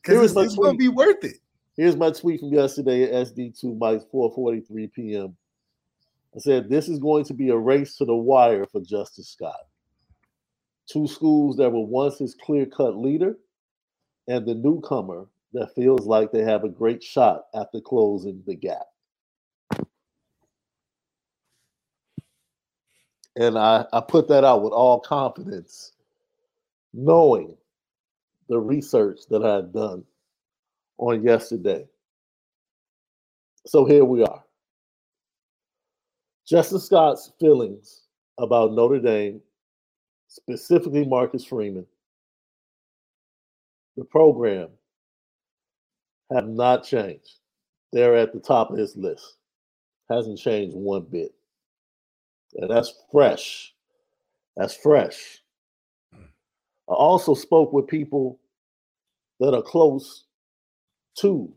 because 0.02 0.32
it's, 0.32 0.40
it's 0.40 0.56
gonna 0.56 0.78
be 0.78 0.88
worth 0.88 1.24
it. 1.24 1.38
Here's 1.78 1.96
my 1.96 2.10
tweet 2.10 2.40
from 2.40 2.52
yesterday 2.52 3.04
at 3.04 3.28
SD2 3.28 3.78
Mike 3.78 4.02
4:43 4.12 4.92
p.m. 4.92 5.38
I 6.36 6.40
said 6.40 6.70
this 6.70 6.90
is 6.90 6.98
going 6.98 7.24
to 7.26 7.36
be 7.36 7.50
a 7.50 7.58
race 7.58 7.96
to 7.98 8.06
the 8.06 8.16
wire 8.16 8.66
for 8.66 8.82
Justin 8.82 9.24
Scott. 9.24 9.68
Two 10.92 11.08
schools 11.08 11.58
that 11.58 11.72
were 11.72 11.86
once 11.86 12.18
his 12.18 12.34
clear-cut 12.34 12.98
leader, 12.98 13.38
and 14.28 14.46
the 14.46 14.56
newcomer 14.56 15.28
that 15.54 15.76
feels 15.76 16.08
like 16.08 16.32
they 16.32 16.42
have 16.42 16.64
a 16.64 16.70
great 16.70 17.04
shot 17.04 17.46
after 17.54 17.80
closing 17.80 18.42
the 18.48 18.56
gap. 18.56 18.88
And 23.36 23.58
I, 23.58 23.86
I 23.94 24.02
put 24.02 24.28
that 24.30 24.44
out 24.44 24.64
with 24.64 24.74
all 24.74 25.00
confidence, 25.00 25.92
knowing 26.92 27.56
the 28.50 28.60
research 28.60 29.20
that 29.30 29.44
I 29.44 29.58
had 29.58 29.74
done 29.74 30.04
on 30.98 31.24
yesterday. 31.24 31.86
So 33.66 33.86
here 33.86 34.06
we 34.06 34.24
are. 34.24 34.44
Justin 36.48 36.80
Scott's 36.80 37.32
feelings 37.40 38.04
about 38.38 38.74
Notre 38.74 39.00
Dame, 39.00 39.42
specifically 40.28 41.06
Marcus 41.06 41.44
Freeman, 41.44 41.86
the 43.98 44.06
program, 44.06 44.70
have 46.32 46.48
not 46.48 46.86
changed. 46.86 47.40
They're 47.92 48.16
at 48.16 48.34
the 48.34 48.40
top 48.40 48.72
of 48.72 48.78
his 48.78 48.96
list. 48.96 49.36
Hasn't 50.10 50.40
changed 50.40 50.76
one 50.76 51.06
bit. 51.12 51.34
And 52.56 52.70
that's 52.70 52.94
fresh. 53.12 53.74
That's 54.56 54.76
fresh. 54.76 55.42
Hmm. 56.14 56.24
I 56.90 56.94
also 56.94 57.34
spoke 57.34 57.74
with 57.74 57.88
people 57.88 58.40
that 59.40 59.54
are 59.54 59.62
close 59.62 60.26
to 61.20 61.52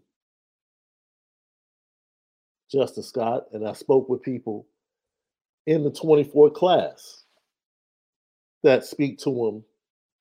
Justin 2.71 3.03
Scott, 3.03 3.47
and 3.53 3.67
I 3.67 3.73
spoke 3.73 4.09
with 4.09 4.23
people 4.23 4.67
in 5.67 5.83
the 5.85 5.91
24 5.91 6.51
class 6.51 7.25
that 8.63 8.85
speak 8.85 9.19
to 9.19 9.47
him 9.47 9.65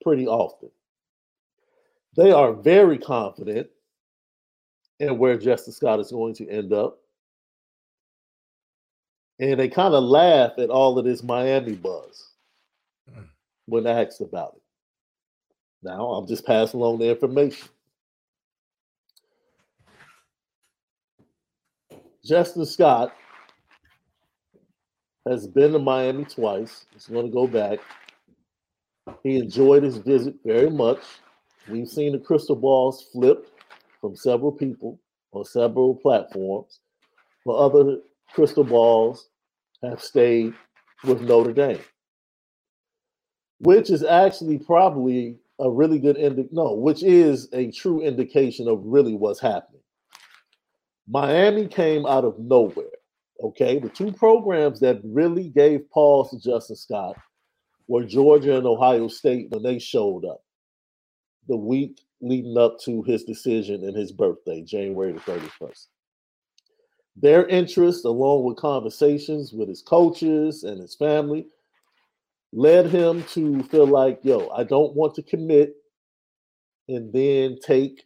pretty 0.03 0.27
often. 0.27 0.69
They 2.15 2.31
are 2.31 2.53
very 2.53 2.97
confident 2.97 3.69
in 4.99 5.17
where 5.17 5.37
Justin 5.37 5.73
Scott 5.73 5.99
is 5.99 6.11
going 6.11 6.33
to 6.35 6.49
end 6.49 6.73
up. 6.73 6.99
And 9.39 9.59
they 9.59 9.69
kind 9.69 9.93
of 9.93 10.03
laugh 10.03 10.53
at 10.57 10.69
all 10.69 10.97
of 10.99 11.05
this 11.05 11.23
Miami 11.23 11.75
buzz 11.75 12.25
Mm. 13.09 13.27
when 13.65 13.87
asked 13.87 14.21
about 14.21 14.55
it. 14.55 14.61
Now 15.81 16.11
I'm 16.11 16.27
just 16.27 16.45
passing 16.45 16.79
along 16.79 16.99
the 16.99 17.09
information. 17.09 17.69
Justin 22.23 22.65
Scott 22.65 23.13
has 25.27 25.47
been 25.47 25.71
to 25.71 25.79
Miami 25.79 26.25
twice. 26.25 26.85
He's 26.93 27.07
going 27.07 27.27
to 27.27 27.31
go 27.31 27.47
back. 27.47 27.79
He 29.23 29.37
enjoyed 29.37 29.83
his 29.83 29.97
visit 29.97 30.35
very 30.45 30.69
much. 30.69 30.99
We've 31.69 31.87
seen 31.87 32.13
the 32.13 32.19
crystal 32.19 32.55
balls 32.55 33.07
flipped 33.11 33.51
from 34.01 34.15
several 34.15 34.51
people 34.51 34.99
on 35.31 35.45
several 35.45 35.95
platforms, 35.95 36.79
but 37.45 37.53
other 37.53 37.97
crystal 38.33 38.63
balls 38.63 39.29
have 39.83 40.01
stayed 40.01 40.53
with 41.03 41.21
Notre 41.21 41.53
Dame, 41.53 41.79
which 43.59 43.89
is 43.89 44.03
actually 44.03 44.57
probably 44.57 45.37
a 45.59 45.69
really 45.69 45.99
good 45.99 46.17
indi- 46.17 46.49
no, 46.51 46.73
which 46.73 47.03
is 47.03 47.49
a 47.53 47.71
true 47.71 48.01
indication 48.01 48.67
of 48.67 48.81
really 48.83 49.15
what's 49.15 49.39
happening. 49.39 49.78
Miami 51.09 51.67
came 51.67 52.05
out 52.05 52.23
of 52.23 52.37
nowhere. 52.37 52.85
Okay, 53.41 53.79
the 53.79 53.89
two 53.89 54.11
programs 54.11 54.79
that 54.81 55.01
really 55.03 55.49
gave 55.49 55.89
pause 55.89 56.29
to 56.29 56.39
Justin 56.39 56.75
Scott 56.75 57.17
were 57.87 58.03
Georgia 58.03 58.57
and 58.57 58.67
Ohio 58.67 59.07
State 59.07 59.49
when 59.49 59.63
they 59.63 59.79
showed 59.79 60.25
up 60.25 60.43
the 61.47 61.55
week 61.55 62.01
leading 62.21 62.57
up 62.57 62.79
to 62.81 63.01
his 63.03 63.23
decision 63.23 63.83
and 63.85 63.95
his 63.95 64.11
birthday, 64.11 64.61
January 64.61 65.13
the 65.13 65.19
31st. 65.19 65.87
Their 67.15 67.47
interest, 67.47 68.05
along 68.05 68.43
with 68.43 68.57
conversations 68.57 69.51
with 69.51 69.67
his 69.67 69.81
coaches 69.81 70.63
and 70.63 70.79
his 70.79 70.95
family, 70.95 71.47
led 72.51 72.87
him 72.87 73.23
to 73.29 73.63
feel 73.63 73.87
like, 73.87 74.19
yo, 74.21 74.49
I 74.49 74.63
don't 74.63 74.95
want 74.95 75.15
to 75.15 75.23
commit 75.23 75.75
and 76.87 77.11
then 77.11 77.57
take 77.65 78.03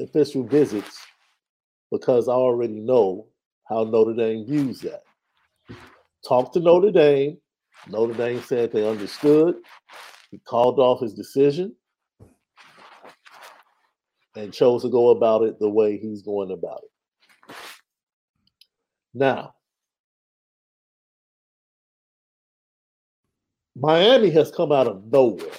official 0.00 0.42
visits 0.42 0.98
because 1.92 2.26
I 2.26 2.32
already 2.32 2.80
know 2.80 3.28
how 3.64 3.84
Notre 3.84 4.14
Dame 4.14 4.46
views 4.46 4.80
that. 4.80 5.02
Talked 6.26 6.54
to 6.54 6.60
Notre 6.60 6.90
Dame. 6.90 7.36
Notre 7.88 8.14
Dame 8.14 8.40
said 8.42 8.72
they 8.72 8.88
understood. 8.88 9.56
He 10.30 10.38
called 10.38 10.78
off 10.78 11.00
his 11.00 11.12
decision 11.12 11.76
and 14.34 14.52
chose 14.52 14.82
to 14.82 14.88
go 14.88 15.10
about 15.10 15.42
it 15.42 15.58
the 15.60 15.68
way 15.68 15.98
he's 15.98 16.22
going 16.22 16.50
about 16.50 16.80
it. 16.82 17.54
Now, 19.12 19.54
Miami 23.76 24.30
has 24.30 24.50
come 24.50 24.72
out 24.72 24.86
of 24.86 25.04
nowhere. 25.12 25.52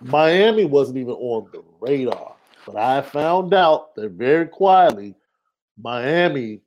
Miami 0.00 0.64
wasn't 0.64 0.98
even 0.98 1.14
on 1.14 1.48
the 1.52 1.62
radar, 1.80 2.34
but 2.66 2.74
I 2.76 3.02
found 3.02 3.54
out 3.54 3.94
that 3.94 4.10
very 4.12 4.48
quietly, 4.48 5.14
Miami 5.78 6.60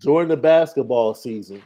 during 0.00 0.28
the 0.28 0.36
basketball 0.36 1.14
season 1.14 1.62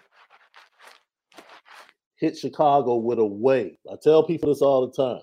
hit 2.17 2.37
Chicago 2.37 2.97
with 2.97 3.19
a 3.19 3.25
wave. 3.25 3.77
I 3.91 3.97
tell 4.01 4.23
people 4.23 4.51
this 4.51 4.63
all 4.63 4.87
the 4.87 4.93
time. 4.93 5.23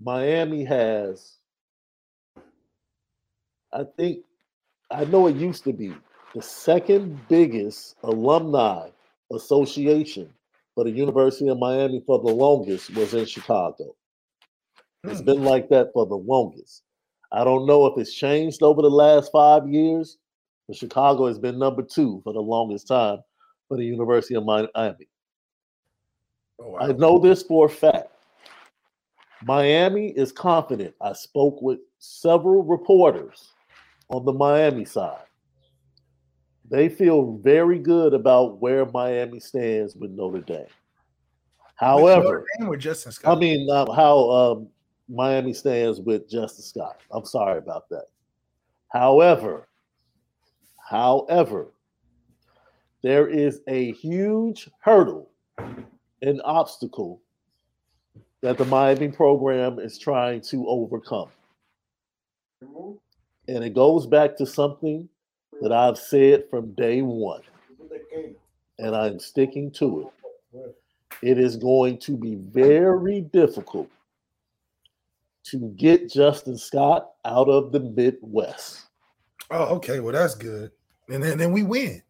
Miami 0.00 0.64
has, 0.64 1.36
I 3.72 3.84
think, 3.96 4.24
I 4.90 5.04
know 5.04 5.26
it 5.26 5.36
used 5.36 5.64
to 5.64 5.72
be 5.72 5.94
the 6.34 6.42
second 6.42 7.20
biggest 7.28 7.96
alumni 8.02 8.88
association 9.32 10.32
for 10.74 10.84
the 10.84 10.90
University 10.90 11.48
of 11.48 11.58
Miami 11.58 12.02
for 12.06 12.18
the 12.18 12.32
longest 12.32 12.94
was 12.94 13.14
in 13.14 13.26
Chicago. 13.26 13.94
It's 15.04 15.20
hmm. 15.20 15.26
been 15.26 15.44
like 15.44 15.68
that 15.68 15.92
for 15.92 16.06
the 16.06 16.16
longest. 16.16 16.82
I 17.32 17.44
don't 17.44 17.66
know 17.66 17.86
if 17.86 17.98
it's 17.98 18.12
changed 18.12 18.62
over 18.62 18.82
the 18.82 18.90
last 18.90 19.32
five 19.32 19.66
years, 19.66 20.18
but 20.68 20.76
Chicago 20.76 21.26
has 21.26 21.38
been 21.38 21.58
number 21.58 21.82
two 21.82 22.20
for 22.22 22.32
the 22.32 22.40
longest 22.40 22.88
time 22.88 23.18
for 23.68 23.78
the 23.78 23.84
University 23.84 24.34
of 24.34 24.44
Miami. 24.44 25.08
Oh, 26.60 26.76
I 26.78 26.92
know 26.92 27.18
this 27.18 27.42
for 27.42 27.66
a 27.66 27.70
fact. 27.70 28.10
Miami 29.44 30.08
is 30.08 30.30
confident. 30.30 30.94
I 31.00 31.14
spoke 31.14 31.60
with 31.62 31.80
several 31.98 32.62
reporters 32.62 33.52
on 34.08 34.24
the 34.24 34.32
Miami 34.32 34.84
side. 34.84 35.24
They 36.70 36.88
feel 36.88 37.38
very 37.38 37.78
good 37.78 38.14
about 38.14 38.60
where 38.60 38.86
Miami 38.86 39.40
stands 39.40 39.96
with 39.96 40.10
Notre 40.10 40.40
Dame. 40.40 40.66
However, 41.76 42.22
Notre 42.22 42.46
Dame 42.58 42.68
or 42.68 42.76
Justin 42.76 43.12
Scott? 43.12 43.36
I 43.36 43.40
mean, 43.40 43.68
um, 43.70 43.88
how 43.94 44.30
um, 44.30 44.68
Miami 45.08 45.52
stands 45.52 46.00
with 46.00 46.28
Justin 46.28 46.64
Scott. 46.64 47.00
I'm 47.10 47.24
sorry 47.24 47.58
about 47.58 47.88
that. 47.90 48.06
However, 48.88 49.68
however, 50.78 51.68
there 53.02 53.28
is 53.28 53.60
a 53.66 53.92
huge 53.92 54.70
hurdle, 54.80 55.30
an 55.58 56.40
obstacle 56.44 57.20
that 58.40 58.58
the 58.58 58.64
Miami 58.64 59.08
program 59.08 59.78
is 59.78 59.98
trying 59.98 60.40
to 60.42 60.68
overcome. 60.68 61.28
And 62.60 63.64
it 63.64 63.74
goes 63.74 64.06
back 64.06 64.36
to 64.36 64.46
something 64.46 65.08
that 65.60 65.72
I've 65.72 65.98
said 65.98 66.44
from 66.48 66.72
day 66.72 67.02
one, 67.02 67.42
and 68.78 68.94
I'm 68.94 69.18
sticking 69.18 69.70
to 69.72 70.00
it 70.02 70.76
it 71.22 71.38
is 71.38 71.56
going 71.56 71.98
to 71.98 72.16
be 72.16 72.34
very 72.34 73.20
difficult 73.20 73.88
to 75.44 75.72
get 75.76 76.10
Justin 76.10 76.56
Scott 76.56 77.10
out 77.24 77.48
of 77.48 77.72
the 77.72 77.80
Midwest. 77.80 78.82
oh, 79.50 79.74
okay. 79.76 80.00
Well, 80.00 80.12
that's 80.12 80.34
good. 80.34 80.70
And 81.08 81.22
then, 81.22 81.36
then 81.38 81.52
we 81.52 81.62
win. 81.62 82.02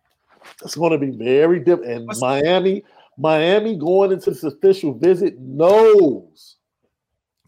It's 0.62 0.75
going 0.75 0.92
to 0.92 0.99
be 0.99 1.16
very 1.16 1.61
different. 1.61 1.90
And 1.92 2.07
What's- 2.07 2.21
Miami, 2.21 2.85
Miami 3.18 3.77
going 3.77 4.12
into 4.12 4.31
this 4.31 4.42
official 4.45 4.92
visit 4.95 5.38
knows, 5.38 6.57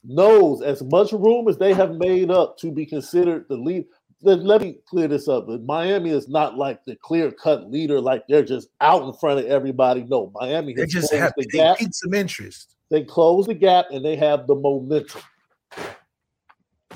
knows 0.05 0.63
as 0.63 0.83
much 0.83 1.13
room 1.13 1.49
as 1.49 1.59
they 1.59 1.73
have 1.75 1.97
made 1.97 2.31
up 2.31 2.57
to 2.59 2.71
be 2.71 2.87
considered 2.87 3.47
the 3.49 3.57
lead. 3.57 3.85
Let, 4.23 4.39
let 4.41 4.63
me 4.63 4.79
clear 4.89 5.07
this 5.09 5.29
up. 5.29 5.47
But 5.47 5.65
Miami 5.65 6.11
is 6.11 6.29
not 6.29 6.57
like 6.57 6.85
the 6.85 6.97
clear 6.97 7.31
cut 7.31 7.71
leader, 7.71 8.01
like 8.01 8.25
they're 8.29 8.45
just 8.45 8.69
out 8.81 9.03
in 9.03 9.13
front 9.15 9.41
of 9.41 9.47
everybody. 9.47 10.05
No, 10.05 10.33
Miami 10.35 10.73
They 10.75 10.87
just 10.87 11.13
have 11.13 11.33
the 11.37 11.47
they 11.53 11.59
gap. 11.59 11.77
some 11.93 12.15
interest. 12.15 12.77
They 12.91 13.03
close 13.03 13.47
the 13.47 13.55
gap 13.55 13.87
and 13.91 14.05
they 14.05 14.17
have 14.17 14.47
the 14.47 14.55
momentum. 14.55 15.21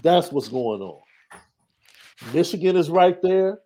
That's 0.03 0.31
what's 0.31 0.49
going 0.49 0.81
on. 0.81 1.01
Michigan 2.33 2.77
is 2.77 2.91
right 2.91 3.21
there, 3.23 3.61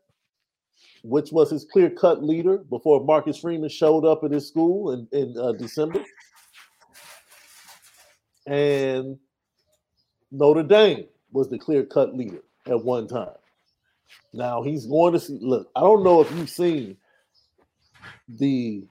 which 1.02 1.32
was 1.32 1.50
his 1.50 1.64
clear 1.64 1.90
cut 1.90 2.22
leader 2.22 2.58
before 2.58 3.04
Marcus 3.04 3.38
Freeman 3.38 3.68
showed 3.68 4.04
up 4.04 4.24
at 4.24 4.30
his 4.30 4.46
school 4.46 4.92
in, 4.92 5.08
in 5.12 5.36
uh, 5.38 5.52
December. 5.52 6.02
And 8.46 9.18
Notre 10.30 10.62
Dame 10.62 11.06
was 11.32 11.48
the 11.48 11.58
clear 11.58 11.84
cut 11.84 12.16
leader 12.16 12.42
at 12.66 12.82
one 12.82 13.06
time. 13.06 13.34
Now 14.32 14.62
he's 14.62 14.86
going 14.86 15.12
to 15.12 15.20
see. 15.20 15.38
Look, 15.40 15.70
I 15.76 15.80
don't 15.80 16.02
know 16.02 16.20
if 16.20 16.30
you've 16.32 16.50
seen 16.50 16.96
the. 18.28 18.84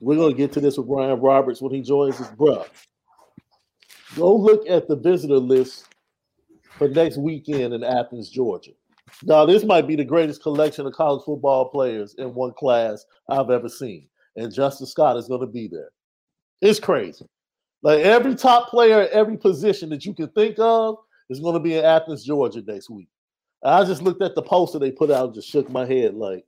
We're 0.00 0.16
going 0.16 0.32
to 0.32 0.36
get 0.36 0.52
to 0.52 0.60
this 0.60 0.76
with 0.76 0.86
Brian 0.86 1.20
Roberts 1.20 1.62
when 1.62 1.72
he 1.72 1.80
joins 1.80 2.20
us, 2.20 2.28
bruh. 2.32 2.66
Go 4.16 4.36
look 4.36 4.68
at 4.68 4.86
the 4.88 4.96
visitor 4.96 5.38
list 5.38 5.86
for 6.78 6.88
next 6.88 7.16
weekend 7.16 7.74
in 7.74 7.82
Athens, 7.82 8.30
Georgia. 8.30 8.72
Now, 9.22 9.44
this 9.44 9.64
might 9.64 9.86
be 9.86 9.96
the 9.96 10.04
greatest 10.04 10.42
collection 10.42 10.86
of 10.86 10.92
college 10.92 11.24
football 11.24 11.68
players 11.68 12.14
in 12.18 12.34
one 12.34 12.52
class 12.52 13.04
I've 13.28 13.50
ever 13.50 13.68
seen. 13.68 14.08
And 14.36 14.52
Justin 14.52 14.86
Scott 14.86 15.16
is 15.16 15.28
going 15.28 15.40
to 15.40 15.46
be 15.46 15.68
there. 15.68 15.90
It's 16.60 16.80
crazy. 16.80 17.26
Like 17.82 18.00
every 18.00 18.34
top 18.34 18.70
player 18.70 19.08
every 19.12 19.36
position 19.36 19.90
that 19.90 20.04
you 20.04 20.14
can 20.14 20.28
think 20.28 20.56
of 20.58 20.96
is 21.28 21.40
going 21.40 21.54
to 21.54 21.60
be 21.60 21.76
in 21.76 21.84
Athens, 21.84 22.24
Georgia 22.24 22.62
next 22.62 22.88
week. 22.88 23.08
I 23.62 23.84
just 23.84 24.02
looked 24.02 24.22
at 24.22 24.34
the 24.34 24.42
poster 24.42 24.78
they 24.78 24.90
put 24.90 25.10
out 25.10 25.26
and 25.26 25.34
just 25.34 25.48
shook 25.48 25.68
my 25.70 25.84
head 25.86 26.14
like, 26.14 26.44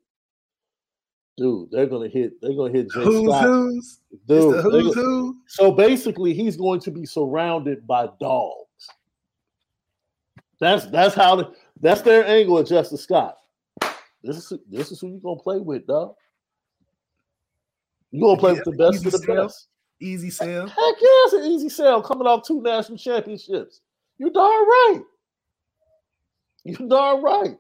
dude, 1.36 1.70
they're 1.70 1.86
gonna 1.86 2.08
hit, 2.08 2.40
they're 2.40 2.54
gonna 2.54 2.72
hit 2.72 2.90
Jay 2.90 3.00
Who's 3.04 3.28
Scott. 3.28 3.44
who's? 3.44 4.00
Dude, 4.26 4.54
the 4.54 4.62
who's 4.62 4.94
gonna- 4.94 5.06
who? 5.06 5.36
so 5.46 5.72
basically, 5.72 6.34
he's 6.34 6.56
going 6.56 6.80
to 6.80 6.90
be 6.90 7.04
surrounded 7.06 7.86
by 7.86 8.08
dogs. 8.20 8.62
That's 10.58 10.86
that's 10.86 11.14
how 11.14 11.36
the, 11.36 11.52
that's 11.80 12.00
their 12.00 12.26
angle 12.26 12.58
at 12.58 12.66
Justin 12.66 12.98
Scott. 12.98 13.36
This 14.22 14.36
is 14.38 14.58
this 14.68 14.90
is 14.90 15.00
who 15.00 15.08
you're 15.08 15.20
gonna 15.20 15.38
play 15.40 15.58
with, 15.58 15.86
dog. 15.86 16.14
You 18.10 18.22
gonna 18.22 18.38
play 18.40 18.52
with 18.54 18.64
the 18.64 18.72
best 18.72 19.04
of 19.04 19.12
the 19.12 19.18
sell. 19.18 19.46
best. 19.46 19.68
Easy 20.00 20.30
sell. 20.30 20.66
Heck 20.66 20.76
yeah, 20.78 21.08
it's 21.24 21.32
an 21.34 21.44
easy 21.44 21.68
sell 21.68 22.02
coming 22.02 22.26
off 22.26 22.46
two 22.46 22.60
national 22.62 22.98
championships. 22.98 23.80
You're 24.18 24.30
darn 24.30 24.50
right. 24.66 25.00
You're 26.64 26.88
darn 26.88 27.22
right. 27.22 27.56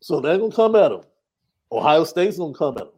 So 0.00 0.20
they're 0.20 0.38
gonna 0.38 0.52
come 0.54 0.74
at 0.76 0.92
him. 0.92 1.02
Ohio 1.70 2.04
State's 2.04 2.38
gonna 2.38 2.54
come 2.54 2.76
at 2.78 2.84
him. 2.84 2.97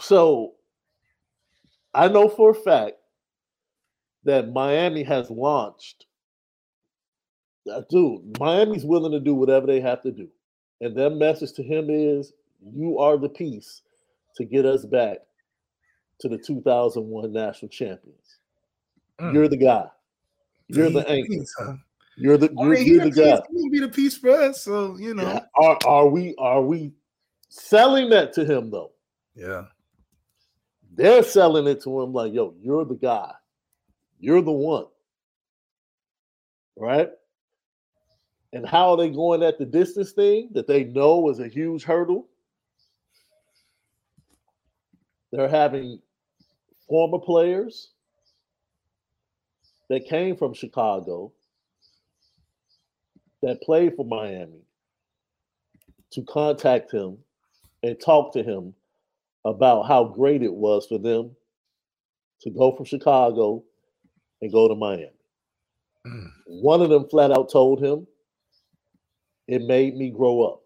So 0.00 0.54
I 1.94 2.08
know 2.08 2.28
for 2.28 2.50
a 2.50 2.54
fact 2.54 2.96
that 4.24 4.52
Miami 4.52 5.02
has 5.02 5.30
launched. 5.30 6.06
uh, 7.70 7.82
Dude, 7.90 8.38
Miami's 8.38 8.84
willing 8.84 9.12
to 9.12 9.20
do 9.20 9.34
whatever 9.34 9.66
they 9.66 9.80
have 9.80 10.02
to 10.02 10.10
do. 10.10 10.28
And 10.80 10.96
their 10.96 11.10
message 11.10 11.52
to 11.54 11.62
him 11.62 11.88
is 11.90 12.32
you 12.62 12.98
are 12.98 13.16
the 13.16 13.28
piece 13.28 13.82
to 14.36 14.44
get 14.44 14.64
us 14.64 14.84
back 14.84 15.18
to 16.20 16.28
the 16.28 16.38
2001 16.38 17.32
national 17.32 17.68
champions. 17.68 18.38
Mm. 19.20 19.34
You're 19.34 19.48
the 19.48 19.56
guy. 19.56 19.86
You're 20.68 20.90
the 20.90 21.08
anchor. 21.08 21.28
Piece, 21.28 21.54
huh? 21.58 21.74
You're 22.16 22.36
the 22.36 22.50
you're, 22.56 22.74
I 22.74 22.78
mean, 22.78 22.86
you're 22.86 23.04
the 23.04 23.10
guy. 23.10 23.40
Be 23.70 23.80
the 23.80 23.88
piece 23.88 24.16
for 24.16 24.30
us. 24.30 24.62
So 24.62 24.96
you 24.98 25.14
know, 25.14 25.22
yeah. 25.22 25.40
are 25.56 25.78
are 25.86 26.08
we 26.08 26.34
are 26.38 26.60
we 26.60 26.92
selling 27.48 28.10
that 28.10 28.32
to 28.34 28.44
him 28.44 28.70
though? 28.70 28.92
Yeah, 29.34 29.64
they're 30.98 31.22
selling 31.22 31.68
it 31.68 31.80
to 31.84 32.02
him 32.02 32.12
like, 32.12 32.32
yo, 32.32 32.54
you're 32.60 32.84
the 32.84 32.96
guy. 32.96 33.30
You're 34.18 34.42
the 34.42 34.50
one. 34.50 34.86
Right? 36.76 37.10
And 38.52 38.66
how 38.66 38.90
are 38.90 38.96
they 38.96 39.10
going 39.10 39.44
at 39.44 39.58
the 39.58 39.64
distance 39.64 40.10
thing 40.10 40.48
that 40.54 40.66
they 40.66 40.84
know 40.84 41.30
is 41.30 41.38
a 41.38 41.46
huge 41.46 41.84
hurdle? 41.84 42.26
They're 45.30 45.48
having 45.48 46.00
former 46.88 47.20
players 47.20 47.90
that 49.90 50.06
came 50.06 50.36
from 50.36 50.52
Chicago 50.52 51.32
that 53.42 53.62
played 53.62 53.94
for 53.94 54.04
Miami 54.04 54.62
to 56.10 56.22
contact 56.22 56.92
him 56.92 57.18
and 57.84 58.00
talk 58.00 58.32
to 58.32 58.42
him 58.42 58.74
about 59.48 59.84
how 59.84 60.04
great 60.04 60.42
it 60.42 60.52
was 60.52 60.86
for 60.86 60.98
them 60.98 61.34
to 62.42 62.50
go 62.50 62.76
from 62.76 62.84
Chicago 62.84 63.64
and 64.42 64.52
go 64.52 64.68
to 64.68 64.74
Miami. 64.74 65.10
Mm. 66.06 66.28
One 66.46 66.82
of 66.82 66.90
them 66.90 67.08
flat 67.08 67.30
out 67.30 67.50
told 67.50 67.82
him, 67.82 68.06
It 69.46 69.62
made 69.62 69.96
me 69.96 70.10
grow 70.10 70.42
up. 70.42 70.60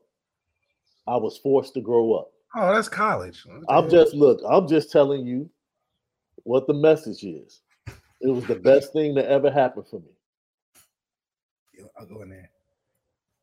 I 1.07 1.17
was 1.17 1.39
forced 1.39 1.75
to 1.75 1.81
grow 1.81 2.15
up. 2.15 2.31
Oh, 2.55 2.75
that's 2.75 2.89
college. 2.89 3.45
I'm 3.69 3.89
just 3.89 4.15
look, 4.15 4.41
I'm 4.49 4.69
just 4.69 4.91
telling 4.91 5.27
you 5.27 5.49
what 6.45 6.67
the 6.67 6.75
message 6.75 7.25
is. 7.25 7.63
It 8.21 8.29
was 8.29 8.45
the 8.47 8.57
best 8.57 8.93
thing 8.93 9.15
that 9.15 9.27
ever 9.27 9.51
happened 9.51 9.87
for 9.89 10.01
me. 10.01 11.85
I'll 11.99 12.07
go 12.07 12.23
in 12.23 12.31
there. 12.31 12.51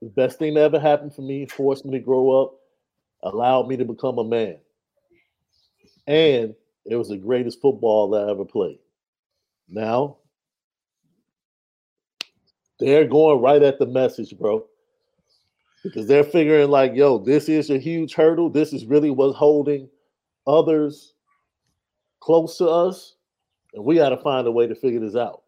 The 0.02 0.10
best 0.10 0.40
thing 0.40 0.54
that 0.54 0.62
ever 0.62 0.80
happened 0.80 1.14
for 1.14 1.22
me, 1.22 1.46
forced 1.46 1.86
me 1.86 1.92
to 1.98 2.04
grow 2.04 2.44
up, 2.44 2.54
allowed 3.24 3.68
me 3.68 3.76
to 3.78 3.86
become 3.86 4.18
a 4.18 4.24
man. 4.24 4.58
And 6.08 6.56
it 6.86 6.96
was 6.96 7.10
the 7.10 7.18
greatest 7.18 7.62
football 7.62 8.10
that 8.10 8.28
I 8.28 8.32
ever 8.32 8.46
played. 8.46 8.80
Now, 9.68 10.18
they're 12.80 13.06
going 13.06 13.42
right 13.42 13.62
at 13.62 13.78
the 13.78 13.86
message, 13.86 14.38
bro. 14.38 14.66
Because 15.84 16.08
they're 16.08 16.24
figuring, 16.24 16.70
like, 16.70 16.94
yo, 16.96 17.20
this 17.20 17.48
is 17.48 17.70
a 17.70 17.78
huge 17.78 18.14
hurdle. 18.14 18.50
This 18.50 18.74
is 18.74 18.86
really 18.86 19.12
what's 19.12 19.38
holding 19.38 19.88
others 20.48 21.14
close 22.20 22.58
to 22.58 22.68
us. 22.68 23.16
And 23.74 23.86
we 23.86 23.96
got 23.96 24.10
to 24.10 24.18
find 24.18 24.48
a 24.48 24.52
way 24.52 24.68
to 24.68 24.76
figure 24.76 25.00
this 25.00 25.16
out. 25.16 25.44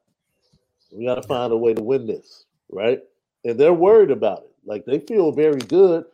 We 0.92 1.06
got 1.06 1.16
to 1.16 1.24
find 1.24 1.52
a 1.52 1.58
way 1.58 1.74
to 1.74 1.82
win 1.82 2.06
this, 2.06 2.46
right? 2.70 3.00
And 3.44 3.60
they're 3.60 3.74
worried 3.74 4.12
about 4.12 4.40
it. 4.40 4.52
Like 4.66 4.86
they 4.86 5.00
feel 5.00 5.32
very 5.32 5.60
good, 5.60 6.06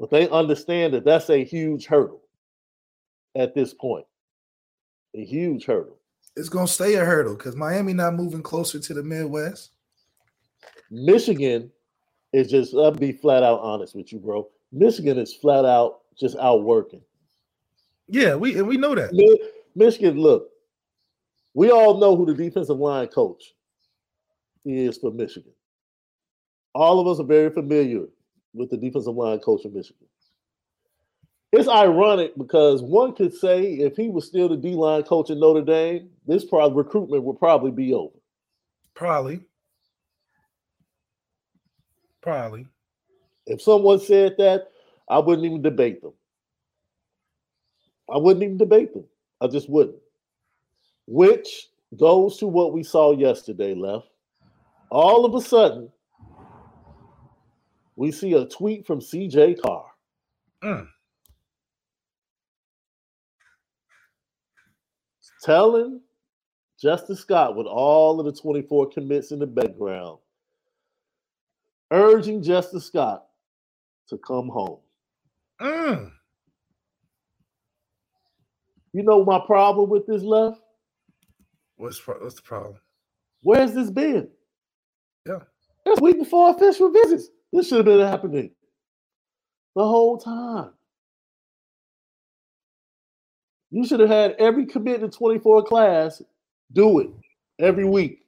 but 0.00 0.10
they 0.10 0.28
understand 0.28 0.94
that 0.94 1.04
that's 1.04 1.30
a 1.30 1.44
huge 1.44 1.86
hurdle 1.86 2.21
at 3.36 3.54
this 3.54 3.74
point. 3.74 4.06
A 5.14 5.24
huge 5.24 5.64
hurdle. 5.64 5.98
It's 6.36 6.48
gonna 6.48 6.66
stay 6.66 6.94
a 6.94 7.04
hurdle 7.04 7.34
because 7.34 7.56
Miami 7.56 7.92
not 7.92 8.14
moving 8.14 8.42
closer 8.42 8.78
to 8.78 8.94
the 8.94 9.02
Midwest. 9.02 9.72
Michigan 10.90 11.70
is 12.32 12.50
just. 12.50 12.74
I'll 12.74 12.90
be 12.90 13.12
flat 13.12 13.42
out 13.42 13.60
honest 13.60 13.94
with 13.94 14.12
you, 14.12 14.18
bro. 14.18 14.48
Michigan 14.72 15.18
is 15.18 15.34
flat 15.34 15.64
out 15.64 16.00
just 16.18 16.36
outworking. 16.38 17.02
Yeah, 18.08 18.34
we 18.34 18.58
and 18.58 18.66
we 18.66 18.76
know 18.76 18.94
that. 18.94 19.12
Michigan, 19.74 20.18
look, 20.18 20.48
we 21.54 21.70
all 21.70 21.98
know 21.98 22.16
who 22.16 22.26
the 22.26 22.34
defensive 22.34 22.78
line 22.78 23.08
coach 23.08 23.54
is 24.64 24.98
for 24.98 25.10
Michigan. 25.10 25.52
All 26.74 27.00
of 27.00 27.06
us 27.06 27.20
are 27.20 27.26
very 27.26 27.50
familiar 27.50 28.04
with 28.54 28.70
the 28.70 28.76
defensive 28.76 29.14
line 29.14 29.38
coach 29.38 29.64
of 29.64 29.74
Michigan. 29.74 30.06
It's 31.52 31.68
ironic 31.68 32.32
because 32.38 32.82
one 32.82 33.14
could 33.14 33.34
say 33.34 33.74
if 33.74 33.94
he 33.94 34.08
was 34.08 34.26
still 34.26 34.48
the 34.48 34.56
D 34.56 34.70
line 34.74 35.02
coach 35.02 35.28
in 35.28 35.38
Notre 35.38 35.60
Dame, 35.62 36.08
this 36.26 36.46
probably 36.46 36.82
recruitment 36.82 37.24
would 37.24 37.38
probably 37.38 37.70
be 37.70 37.92
over. 37.92 38.16
Probably. 38.94 39.40
Probably. 42.22 42.66
If 43.46 43.60
someone 43.60 44.00
said 44.00 44.36
that, 44.38 44.68
I 45.10 45.18
wouldn't 45.18 45.44
even 45.44 45.60
debate 45.60 46.00
them. 46.00 46.14
I 48.10 48.16
wouldn't 48.16 48.42
even 48.42 48.56
debate 48.56 48.94
them. 48.94 49.04
I 49.42 49.46
just 49.48 49.68
wouldn't. 49.68 49.96
Which 51.06 51.68
goes 51.98 52.38
to 52.38 52.46
what 52.46 52.72
we 52.72 52.82
saw 52.82 53.12
yesterday, 53.12 53.74
left. 53.74 54.08
All 54.90 55.26
of 55.26 55.34
a 55.34 55.40
sudden, 55.46 55.90
we 57.96 58.10
see 58.10 58.32
a 58.34 58.46
tweet 58.46 58.86
from 58.86 59.00
CJ 59.00 59.60
Carr. 59.60 59.86
Mm. 60.62 60.86
Telling 65.42 66.00
Justin 66.80 67.16
Scott 67.16 67.56
with 67.56 67.66
all 67.66 68.20
of 68.20 68.26
the 68.26 68.40
24 68.40 68.90
commits 68.90 69.32
in 69.32 69.38
the 69.40 69.46
background, 69.46 70.18
urging 71.90 72.42
Justin 72.42 72.80
Scott 72.80 73.26
to 74.08 74.18
come 74.18 74.48
home. 74.48 74.78
Mm. 75.60 76.12
You 78.92 79.02
know 79.02 79.24
my 79.24 79.40
problem 79.46 79.88
with 79.90 80.06
this 80.06 80.22
left? 80.22 80.60
What's 81.76 82.06
what's 82.06 82.36
the 82.36 82.42
problem? 82.42 82.76
Where's 83.42 83.72
this 83.72 83.90
been? 83.90 84.28
Yeah. 85.26 85.40
It's 85.86 86.00
week 86.00 86.18
before 86.18 86.50
official 86.50 86.90
visits. 86.90 87.28
This 87.52 87.68
should 87.68 87.78
have 87.78 87.86
been 87.86 88.06
happening 88.06 88.50
the 89.74 89.86
whole 89.86 90.18
time. 90.18 90.70
You 93.72 93.86
should 93.86 94.00
have 94.00 94.10
had 94.10 94.32
every 94.32 94.66
commit 94.66 94.96
committed 94.96 95.12
24 95.14 95.64
class 95.64 96.22
do 96.74 97.00
it 97.00 97.10
every 97.58 97.86
week. 97.86 98.26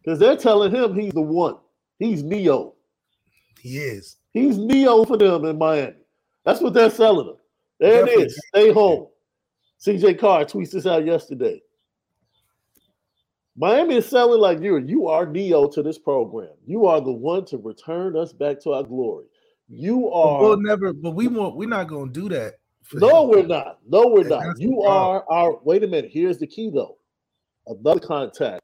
Because 0.00 0.20
they're 0.20 0.36
telling 0.36 0.72
him 0.72 0.94
he's 0.94 1.12
the 1.12 1.20
one. 1.20 1.56
He's 1.98 2.22
Neo. 2.22 2.74
He 3.58 3.78
is. 3.78 4.16
He's 4.32 4.56
Neo 4.56 5.04
for 5.04 5.16
them 5.16 5.44
in 5.46 5.58
Miami. 5.58 5.96
That's 6.44 6.60
what 6.60 6.74
they're 6.74 6.90
selling 6.90 7.26
him. 7.26 7.36
There 7.80 8.04
Definitely. 8.04 8.22
it 8.22 8.26
is. 8.28 8.40
Stay 8.54 8.72
home. 8.72 9.08
CJ 9.84 10.20
Carr 10.20 10.44
tweets 10.44 10.70
this 10.70 10.86
out 10.86 11.04
yesterday. 11.04 11.60
Miami 13.56 13.96
is 13.96 14.06
selling 14.06 14.40
like 14.40 14.60
you. 14.60 14.78
You 14.78 15.08
are 15.08 15.26
Neo 15.26 15.66
to 15.66 15.82
this 15.82 15.98
program. 15.98 16.52
You 16.64 16.86
are 16.86 17.00
the 17.00 17.10
one 17.10 17.44
to 17.46 17.58
return 17.58 18.16
us 18.16 18.32
back 18.32 18.60
to 18.60 18.74
our 18.74 18.84
glory. 18.84 19.26
You 19.68 20.10
are. 20.10 20.40
We'll 20.40 20.60
never, 20.60 20.92
but 20.92 21.12
we 21.12 21.28
won't. 21.28 21.56
We're 21.56 21.68
not 21.68 21.88
going 21.88 22.12
to 22.12 22.20
do 22.20 22.28
that. 22.30 22.54
No, 22.94 23.24
him. 23.24 23.30
we're 23.30 23.46
not. 23.46 23.78
No, 23.86 24.08
we're 24.08 24.20
and 24.20 24.30
not. 24.30 24.58
You 24.58 24.82
are 24.82 25.24
our. 25.30 25.58
Wait 25.62 25.84
a 25.84 25.86
minute. 25.86 26.10
Here's 26.12 26.38
the 26.38 26.46
key, 26.46 26.70
though. 26.70 26.96
Another 27.66 28.00
contact 28.00 28.62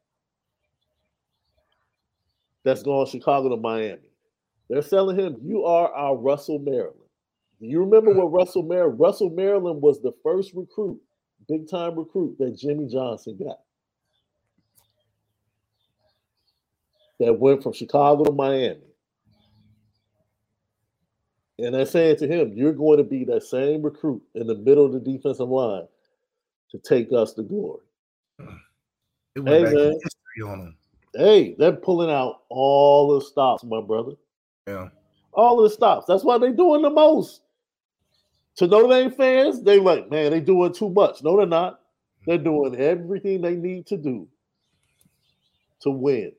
that's 2.63 2.81
going 2.81 3.07
Chicago 3.07 3.49
to 3.49 3.57
Miami. 3.57 4.09
They're 4.67 4.81
selling 4.81 5.19
him. 5.19 5.37
You 5.43 5.65
are 5.65 5.93
our 5.93 6.15
Russell 6.15 6.57
Maryland. 6.57 6.95
Do 7.61 7.67
you 7.67 7.79
remember 7.79 8.13
what 8.13 8.31
Russell 8.31 8.63
Maryland? 8.63 8.99
Russell 8.99 9.29
Maryland 9.29 9.81
was 9.81 10.01
the 10.01 10.11
first 10.23 10.53
recruit, 10.55 10.99
big 11.47 11.69
time 11.69 11.97
recruit 11.97 12.35
that 12.39 12.57
Jimmy 12.57 12.87
Johnson 12.87 13.37
got. 13.37 13.59
that 17.19 17.39
went 17.39 17.63
from 17.63 17.73
Chicago 17.73 18.23
to 18.23 18.31
Miami. 18.31 18.79
And 21.57 21.73
they're 21.73 21.85
saying 21.85 22.17
to 22.17 22.27
him, 22.27 22.53
You're 22.53 22.73
going 22.73 22.97
to 22.97 23.03
be 23.03 23.23
that 23.25 23.43
same 23.43 23.81
recruit 23.81 24.21
in 24.33 24.47
the 24.47 24.55
middle 24.55 24.85
of 24.85 24.93
the 24.93 24.99
defensive 24.99 25.49
line 25.49 25.87
to 26.71 26.79
take 26.79 27.11
us 27.13 27.33
to 27.33 27.43
glory. 27.43 27.81
hey, 29.35 29.63
man. 29.63 30.73
Hey, 31.13 31.55
they're 31.57 31.71
pulling 31.71 32.11
out 32.11 32.41
all 32.49 33.13
the 33.13 33.25
stops, 33.25 33.63
my 33.63 33.79
brother. 33.79 34.13
Yeah. 34.67 34.89
All 35.31 35.61
the 35.61 35.69
stops. 35.69 36.05
That's 36.07 36.23
why 36.23 36.37
they're 36.37 36.51
doing 36.51 36.81
the 36.81 36.89
most. 36.89 37.41
To 38.57 38.67
Notre 38.67 38.89
Dame 38.89 39.11
fans, 39.11 39.61
they 39.63 39.79
like, 39.79 40.09
man, 40.09 40.31
they 40.31 40.39
doing 40.39 40.73
too 40.73 40.89
much. 40.89 41.23
No, 41.23 41.37
they're 41.37 41.45
not. 41.45 41.81
They're 42.25 42.37
doing 42.37 42.75
everything 42.75 43.41
they 43.41 43.55
need 43.55 43.85
to 43.87 43.97
do 43.97 44.27
to 45.81 45.89
win. 45.89 46.31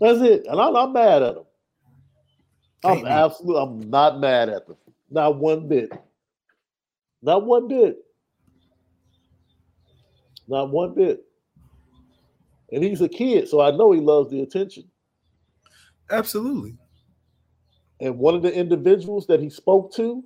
That's 0.00 0.20
it. 0.20 0.46
And 0.46 0.60
I'm 0.60 0.72
not 0.72 0.92
mad 0.92 1.22
at 1.22 1.34
them. 1.34 1.44
I'm 2.84 3.06
absolutely 3.06 3.62
I'm 3.62 3.90
not 3.90 4.20
mad 4.20 4.48
at 4.48 4.66
them. 4.66 4.76
Not 5.10 5.38
one 5.38 5.68
bit. 5.68 5.92
Not 7.22 7.44
one 7.44 7.68
bit. 7.68 7.98
Not 10.46 10.70
one 10.70 10.94
bit. 10.94 11.24
And 12.70 12.82
he's 12.82 13.00
a 13.00 13.08
kid, 13.08 13.48
so 13.48 13.60
I 13.60 13.70
know 13.70 13.92
he 13.92 14.00
loves 14.00 14.30
the 14.30 14.42
attention. 14.42 14.84
Absolutely. 16.10 16.76
And 18.00 18.18
one 18.18 18.34
of 18.34 18.42
the 18.42 18.52
individuals 18.52 19.26
that 19.28 19.40
he 19.40 19.48
spoke 19.48 19.94
to 19.94 20.22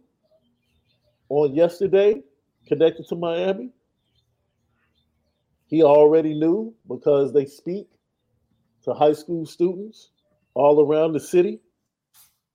on 1.28 1.54
yesterday, 1.54 2.22
connected 2.66 3.06
to 3.08 3.16
Miami, 3.16 3.70
he 5.66 5.82
already 5.82 6.34
knew 6.34 6.74
because 6.88 7.32
they 7.32 7.44
speak 7.44 7.86
to 8.84 8.94
high 8.94 9.12
school 9.12 9.44
students 9.44 10.10
all 10.54 10.80
around 10.84 11.12
the 11.12 11.20
city. 11.20 11.60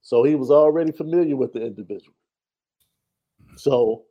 So 0.04 0.24
he 0.24 0.36
was 0.36 0.52
already 0.52 0.92
familiar 0.92 1.36
with 1.36 1.54
the 1.54 1.66
individual. 1.66 2.16
So, 3.56 4.04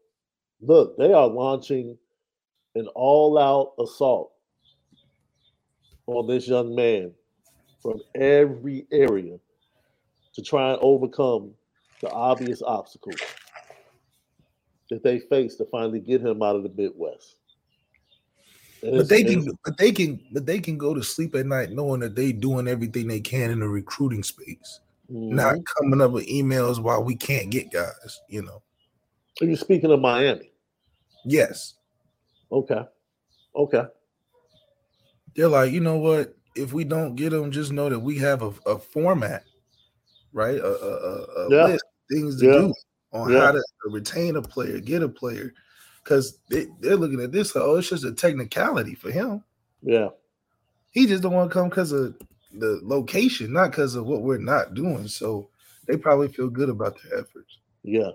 look, 0.61 0.97
they 0.97 1.13
are 1.13 1.27
launching 1.27 1.99
an 2.75 2.89
all 2.95 3.39
out 3.39 3.75
assault 3.79 4.33
on 6.07 6.27
this 6.27 6.49
young 6.49 6.75
man 6.75 7.13
from 7.83 8.01
every 8.15 8.87
area 8.91 9.39
to 10.35 10.43
try 10.43 10.71
and 10.71 10.79
overcome 10.81 11.53
the 12.01 12.11
obvious 12.11 12.63
obstacles 12.63 13.21
that 14.89 15.03
they 15.03 15.19
face 15.19 15.57
to 15.57 15.67
finally 15.67 16.01
get 16.01 16.23
him 16.23 16.43
out 16.43 16.57
of 16.57 16.63
the 16.63 16.73
Midwest. 16.75 17.37
And 18.83 18.97
but 18.97 19.09
they 19.09 19.23
can, 19.23 19.47
but 19.65 19.77
they 19.77 19.93
can, 19.93 20.21
but 20.33 20.47
they 20.47 20.59
can 20.59 20.79
go 20.79 20.95
to 20.95 21.03
sleep 21.03 21.35
at 21.35 21.47
night 21.47 21.71
knowing 21.71 22.01
that 22.01 22.17
they 22.17 22.33
doing 22.33 22.67
everything 22.67 23.07
they 23.07 23.21
can 23.21 23.51
in 23.51 23.61
the 23.61 23.69
recruiting 23.69 24.23
space, 24.23 24.81
mm-hmm. 25.13 25.35
not 25.37 25.57
coming 25.77 26.01
up 26.01 26.13
with 26.13 26.27
emails 26.27 26.83
while 26.83 27.05
we 27.05 27.15
can't 27.15 27.51
get 27.51 27.71
guys. 27.71 28.21
You 28.29 28.43
know. 28.43 28.63
Are 29.41 29.47
you 29.47 29.57
speaking 29.57 29.91
of 29.91 30.01
Miami? 30.01 30.53
Yes. 31.25 31.75
Okay. 32.51 32.83
Okay. 33.55 33.85
They're 35.35 35.49
like, 35.49 35.73
you 35.73 35.81
know 35.81 35.97
what? 35.97 36.35
If 36.55 36.73
we 36.73 36.85
don't 36.85 37.15
get 37.15 37.31
them, 37.31 37.51
just 37.51 37.73
know 37.73 37.89
that 37.89 37.99
we 37.99 38.19
have 38.19 38.43
a, 38.43 38.53
a 38.67 38.79
format, 38.79 39.45
right? 40.33 40.59
A, 40.59 40.67
a, 40.67 41.47
a 41.47 41.51
yeah. 41.51 41.65
list 41.65 41.85
things 42.11 42.41
to 42.41 42.47
yeah. 42.47 42.53
do 42.53 42.75
on 43.13 43.33
yeah. 43.33 43.41
how 43.41 43.53
to 43.53 43.63
retain 43.87 44.37
a 44.37 44.43
player, 44.43 44.79
get 44.81 45.03
a 45.03 45.09
player, 45.09 45.55
because 46.05 46.39
they, 46.51 46.67
they're 46.81 46.97
looking 46.97 47.21
at 47.21 47.33
this. 47.33 47.57
Oh, 47.57 47.77
it's 47.77 47.89
just 47.89 48.05
a 48.05 48.13
technicality 48.13 48.95
for 48.95 49.11
him. 49.11 49.43
Yeah, 49.83 50.09
he 50.91 51.07
just 51.07 51.23
don't 51.23 51.33
want 51.33 51.51
to 51.51 51.55
come 51.55 51.71
because 51.71 51.93
of 51.93 52.17
the 52.55 52.81
location, 52.83 53.53
not 53.53 53.71
because 53.71 53.95
of 53.95 54.07
what 54.07 54.23
we're 54.23 54.39
not 54.39 54.75
doing. 54.75 55.09
So 55.09 55.49
they 55.87 55.97
probably 55.97 56.29
feel 56.29 56.49
good 56.49 56.69
about 56.69 56.97
their 57.03 57.21
efforts. 57.21 57.59
Yeah, 57.83 58.11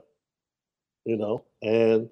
you 1.06 1.18
know, 1.18 1.44
and 1.62 2.10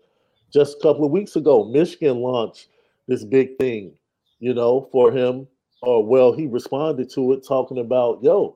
just 0.51 0.77
a 0.77 0.81
couple 0.81 1.05
of 1.05 1.11
weeks 1.11 1.35
ago, 1.35 1.65
Michigan 1.65 2.17
launched 2.17 2.67
this 3.07 3.23
big 3.23 3.57
thing, 3.57 3.93
you 4.39 4.53
know, 4.53 4.89
for 4.91 5.11
him. 5.11 5.47
Or 5.81 6.05
well, 6.05 6.33
he 6.33 6.47
responded 6.47 7.11
to 7.11 7.33
it 7.33 7.45
talking 7.45 7.77
about, 7.77 8.23
yo, 8.23 8.55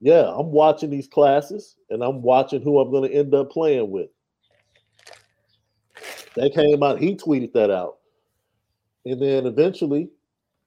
yeah, 0.00 0.32
I'm 0.36 0.52
watching 0.52 0.90
these 0.90 1.08
classes 1.08 1.76
and 1.90 2.02
I'm 2.02 2.22
watching 2.22 2.60
who 2.60 2.78
I'm 2.78 2.90
going 2.90 3.10
to 3.10 3.16
end 3.16 3.34
up 3.34 3.50
playing 3.50 3.90
with. 3.90 4.10
That 6.36 6.54
came 6.54 6.82
out, 6.82 7.00
he 7.00 7.16
tweeted 7.16 7.52
that 7.54 7.70
out. 7.70 7.98
And 9.04 9.20
then 9.20 9.46
eventually 9.46 10.10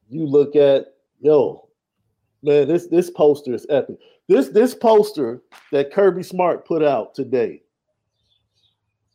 you 0.10 0.26
look 0.26 0.56
at, 0.56 0.96
yo, 1.22 1.65
man, 2.46 2.68
this 2.68 2.88
this 2.88 3.10
poster 3.10 3.54
is 3.54 3.66
epic. 3.70 3.98
This 4.28 4.50
this 4.50 4.74
poster 4.74 5.42
that 5.72 5.92
Kirby 5.92 6.24
Smart 6.24 6.66
put 6.66 6.84
out 6.84 7.16
today 7.16 7.64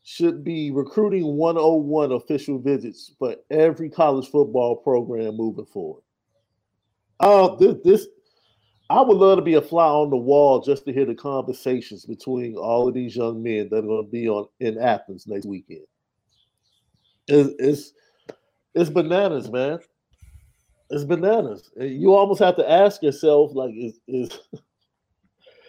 should 0.03 0.43
be 0.43 0.71
recruiting 0.71 1.37
101 1.37 2.12
official 2.12 2.59
visits 2.59 3.12
for 3.19 3.37
every 3.51 3.88
college 3.88 4.29
football 4.29 4.77
program 4.77 5.37
moving 5.37 5.66
forward. 5.66 6.03
Oh, 7.21 7.57
this, 7.57 7.77
this 7.85 8.07
I 8.88 9.01
would 9.03 9.19
love 9.19 9.38
to 9.38 9.43
be 9.43 9.55
a 9.55 9.62
fly 9.62 9.87
on 9.87 10.11
the 10.11 10.16
wall 10.16 10.61
just 10.61 10.85
to 10.87 10.93
hear 10.93 11.05
the 11.05 11.14
conversations 11.14 12.05
between 12.05 12.57
all 12.57 12.88
of 12.88 12.95
these 12.95 13.14
young 13.14 13.40
men 13.40 13.69
that 13.71 13.79
are 13.79 13.83
going 13.83 14.05
to 14.05 14.11
be 14.11 14.29
on 14.29 14.49
in 14.59 14.79
Athens 14.79 15.29
next 15.29 15.47
weekend. 15.47 15.87
It's 17.29 17.55
it's, 17.59 17.93
it's 18.75 18.90
bananas, 18.90 19.49
man. 19.49 19.79
It's 20.90 21.05
bananas. 21.05 21.70
Uh, 21.81 21.85
you 21.85 22.14
almost 22.14 22.40
have 22.40 22.57
to 22.57 22.70
ask 22.70 23.03
yourself, 23.03 23.53
like, 23.55 23.74
is 23.76 24.00
is 24.09 24.40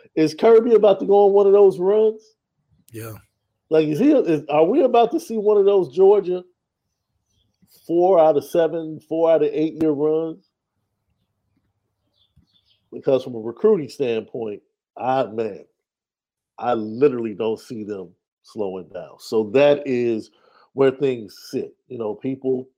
is 0.15 0.33
Kirby 0.35 0.75
about 0.75 0.99
to 1.01 1.05
go 1.05 1.27
on 1.27 1.33
one 1.33 1.47
of 1.47 1.53
those 1.53 1.79
runs? 1.79 2.23
Yeah. 2.91 3.13
Like, 3.69 3.87
is 3.87 3.99
he? 3.99 4.11
Is, 4.13 4.43
are 4.49 4.65
we 4.65 4.83
about 4.83 5.11
to 5.11 5.19
see 5.19 5.37
one 5.37 5.57
of 5.57 5.65
those 5.65 5.95
Georgia 5.95 6.43
four 7.87 8.19
out 8.19 8.37
of 8.37 8.45
seven, 8.45 8.99
four 9.09 9.31
out 9.31 9.43
of 9.43 9.49
eight 9.53 9.81
year 9.81 9.91
runs? 9.91 10.49
Because 12.93 13.23
from 13.23 13.35
a 13.35 13.39
recruiting 13.39 13.89
standpoint, 13.89 14.61
I 14.97 15.25
man, 15.25 15.65
I 16.59 16.73
literally 16.75 17.33
don't 17.35 17.59
see 17.59 17.83
them 17.83 18.11
slowing 18.43 18.89
down. 18.93 19.17
So 19.19 19.51
that 19.53 19.83
is 19.87 20.31
where 20.73 20.91
things 20.91 21.37
sit. 21.51 21.75
You 21.87 21.97
know, 21.97 22.15
people 22.15 22.69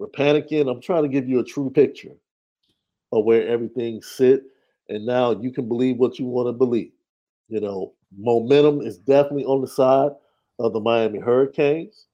were 0.00 0.08
panicking. 0.08 0.68
I'm 0.68 0.80
trying 0.80 1.02
to 1.02 1.08
give 1.08 1.28
you 1.28 1.38
a 1.40 1.44
true 1.44 1.70
picture 1.70 2.14
of 3.12 3.24
where 3.24 3.46
everything 3.46 4.00
sit, 4.02 4.44
and 4.88 5.04
now 5.04 5.38
you 5.40 5.52
can 5.52 5.68
believe 5.68 5.98
what 5.98 6.18
you 6.18 6.24
want 6.24 6.48
to 6.48 6.52
believe. 6.52 6.92
You 7.48 7.60
know, 7.60 7.92
momentum 8.16 8.80
is 8.80 8.98
definitely 8.98 9.44
on 9.44 9.60
the 9.60 9.68
side 9.68 10.12
of 10.58 10.72
the 10.72 10.80
Miami 10.80 11.18
Hurricanes. 11.18 12.06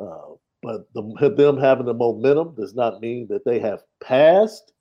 Uh, 0.00 0.34
but 0.62 0.88
the, 0.94 1.34
them 1.36 1.58
having 1.58 1.86
the 1.86 1.94
momentum 1.94 2.54
does 2.54 2.74
not 2.74 3.00
mean 3.00 3.26
that 3.28 3.44
they 3.44 3.58
have 3.58 3.82
passed 4.02 4.72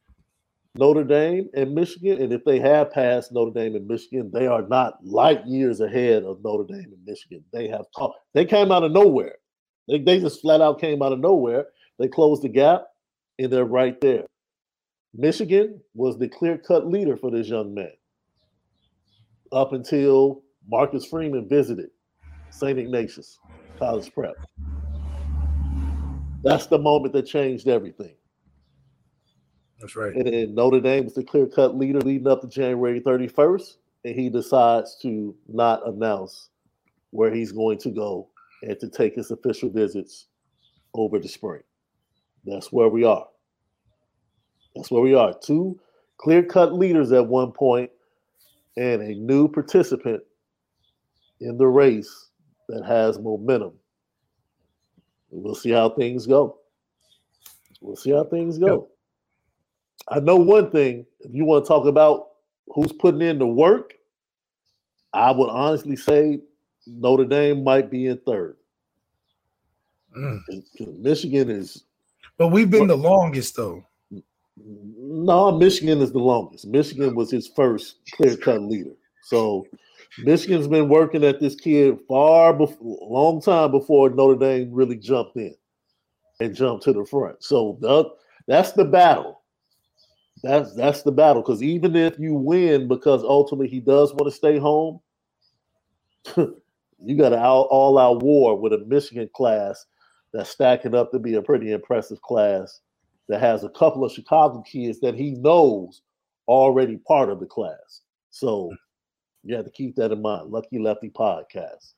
Notre 0.75 1.03
Dame 1.03 1.49
and 1.53 1.73
Michigan. 1.73 2.21
And 2.21 2.31
if 2.31 2.43
they 2.45 2.59
have 2.59 2.91
passed 2.91 3.31
Notre 3.31 3.51
Dame 3.51 3.75
and 3.75 3.87
Michigan, 3.87 4.31
they 4.33 4.47
are 4.47 4.63
not 4.63 5.05
light 5.05 5.45
years 5.45 5.81
ahead 5.81 6.23
of 6.23 6.43
Notre 6.43 6.65
Dame 6.65 6.91
and 6.93 7.05
Michigan. 7.05 7.43
They 7.51 7.67
have 7.67 7.85
taught, 7.97 8.13
they 8.33 8.45
came 8.45 8.71
out 8.71 8.83
of 8.83 8.91
nowhere. 8.91 9.35
They, 9.87 9.99
they 9.99 10.19
just 10.19 10.41
flat 10.41 10.61
out 10.61 10.79
came 10.79 11.01
out 11.01 11.11
of 11.11 11.19
nowhere. 11.19 11.67
They 11.99 12.07
closed 12.07 12.43
the 12.43 12.49
gap 12.49 12.87
and 13.39 13.51
they're 13.51 13.65
right 13.65 13.99
there. 14.01 14.25
Michigan 15.13 15.81
was 15.93 16.17
the 16.17 16.27
clear 16.27 16.57
cut 16.57 16.87
leader 16.87 17.15
for 17.15 17.31
this 17.31 17.47
young 17.47 17.73
man 17.73 17.93
up 19.51 19.73
until 19.73 20.43
Marcus 20.67 21.05
Freeman 21.05 21.47
visited 21.47 21.89
St. 22.49 22.77
Ignatius 22.77 23.39
College 23.79 24.13
Prep. 24.13 24.35
That's 26.43 26.67
the 26.67 26.77
moment 26.77 27.13
that 27.13 27.23
changed 27.23 27.67
everything. 27.67 28.15
That's 29.79 29.95
right. 29.95 30.15
And 30.15 30.27
then 30.27 30.55
Notre 30.55 30.79
Dame 30.79 31.05
was 31.05 31.15
the 31.15 31.23
clear 31.23 31.47
cut 31.47 31.77
leader 31.77 31.99
leading 32.01 32.27
up 32.27 32.41
to 32.41 32.47
January 32.47 33.01
31st. 33.01 33.77
And 34.03 34.15
he 34.15 34.29
decides 34.29 34.97
to 35.01 35.35
not 35.47 35.87
announce 35.87 36.49
where 37.09 37.33
he's 37.33 37.51
going 37.51 37.79
to 37.79 37.89
go 37.89 38.29
and 38.61 38.79
to 38.79 38.89
take 38.89 39.15
his 39.15 39.31
official 39.31 39.69
visits 39.69 40.27
over 40.93 41.19
the 41.19 41.27
spring. 41.27 41.61
That's 42.45 42.71
where 42.71 42.89
we 42.89 43.03
are. 43.03 43.27
That's 44.75 44.91
where 44.91 45.01
we 45.01 45.13
are. 45.13 45.33
Two 45.33 45.79
clear 46.17 46.43
cut 46.43 46.73
leaders 46.73 47.11
at 47.11 47.25
one 47.25 47.51
point 47.51 47.91
and 48.77 49.01
a 49.01 49.15
new 49.15 49.47
participant 49.47 50.23
in 51.39 51.57
the 51.57 51.67
race 51.67 52.29
that 52.69 52.83
has 52.85 53.19
momentum. 53.19 53.73
We'll 55.29 55.55
see 55.55 55.71
how 55.71 55.89
things 55.89 56.25
go. 56.27 56.57
We'll 57.81 57.95
see 57.95 58.11
how 58.11 58.23
things 58.23 58.57
go. 58.57 58.89
I 60.07 60.19
know 60.19 60.37
one 60.37 60.71
thing. 60.71 61.05
If 61.21 61.33
you 61.33 61.45
want 61.45 61.65
to 61.65 61.67
talk 61.67 61.85
about 61.87 62.27
who's 62.67 62.91
putting 62.91 63.21
in 63.21 63.39
the 63.39 63.47
work, 63.47 63.93
I 65.13 65.31
would 65.31 65.49
honestly 65.49 65.95
say 65.95 66.39
Notre 66.87 67.25
Dame 67.25 67.63
might 67.63 67.89
be 67.89 68.07
in 68.07 68.17
third. 68.19 68.57
Mm. 70.17 70.39
Michigan 70.99 71.49
is. 71.49 71.83
But 72.37 72.49
we've 72.49 72.69
been 72.69 72.87
the 72.87 72.97
longest, 72.97 73.55
though. 73.55 73.85
No, 74.57 75.51
Michigan 75.51 76.01
is 76.01 76.11
the 76.11 76.19
longest. 76.19 76.67
Michigan 76.67 77.15
was 77.15 77.31
his 77.31 77.47
first 77.47 77.97
clear 78.13 78.35
cut 78.37 78.61
leader. 78.61 78.91
So 79.23 79.65
Michigan's 80.19 80.67
been 80.67 80.89
working 80.89 81.23
at 81.23 81.39
this 81.39 81.55
kid 81.55 81.97
far 82.07 82.53
before, 82.53 82.99
long 83.01 83.41
time 83.41 83.71
before 83.71 84.09
Notre 84.09 84.39
Dame 84.39 84.71
really 84.71 84.95
jumped 84.95 85.35
in 85.35 85.55
and 86.39 86.55
jumped 86.55 86.83
to 86.83 86.93
the 86.93 87.05
front. 87.05 87.43
So 87.43 87.77
that, 87.81 88.11
that's 88.47 88.71
the 88.73 88.85
battle. 88.85 89.41
That's 90.43 90.75
that's 90.75 91.01
the 91.01 91.11
battle. 91.11 91.41
Because 91.41 91.63
even 91.63 91.95
if 91.95 92.19
you 92.19 92.35
win, 92.35 92.87
because 92.87 93.23
ultimately 93.23 93.67
he 93.67 93.79
does 93.79 94.13
want 94.13 94.31
to 94.31 94.35
stay 94.35 94.57
home, 94.57 94.99
you 96.37 97.17
got 97.17 97.33
an 97.33 97.39
all, 97.39 97.63
all 97.63 97.97
out 97.97 98.21
war 98.21 98.57
with 98.57 98.73
a 98.73 98.85
Michigan 98.85 99.29
class 99.33 99.85
that's 100.35 100.49
stacking 100.49 100.93
up 100.93 101.11
to 101.11 101.19
be 101.19 101.35
a 101.35 101.41
pretty 101.41 101.71
impressive 101.71 102.21
class 102.21 102.81
that 103.29 103.39
has 103.39 103.63
a 103.63 103.69
couple 103.69 104.03
of 104.03 104.11
Chicago 104.11 104.61
kids 104.63 104.99
that 104.99 105.15
he 105.15 105.31
knows 105.31 106.01
already 106.49 106.97
part 106.97 107.29
of 107.29 107.39
the 107.39 107.45
class. 107.45 108.01
So 108.31 108.69
you 109.43 109.55
have 109.55 109.63
to 109.63 109.71
keep 109.71 109.95
that 109.95 110.11
in 110.11 110.21
mind. 110.21 110.51
Lucky 110.51 110.77
Lefty 110.77 111.09
Podcast. 111.09 111.93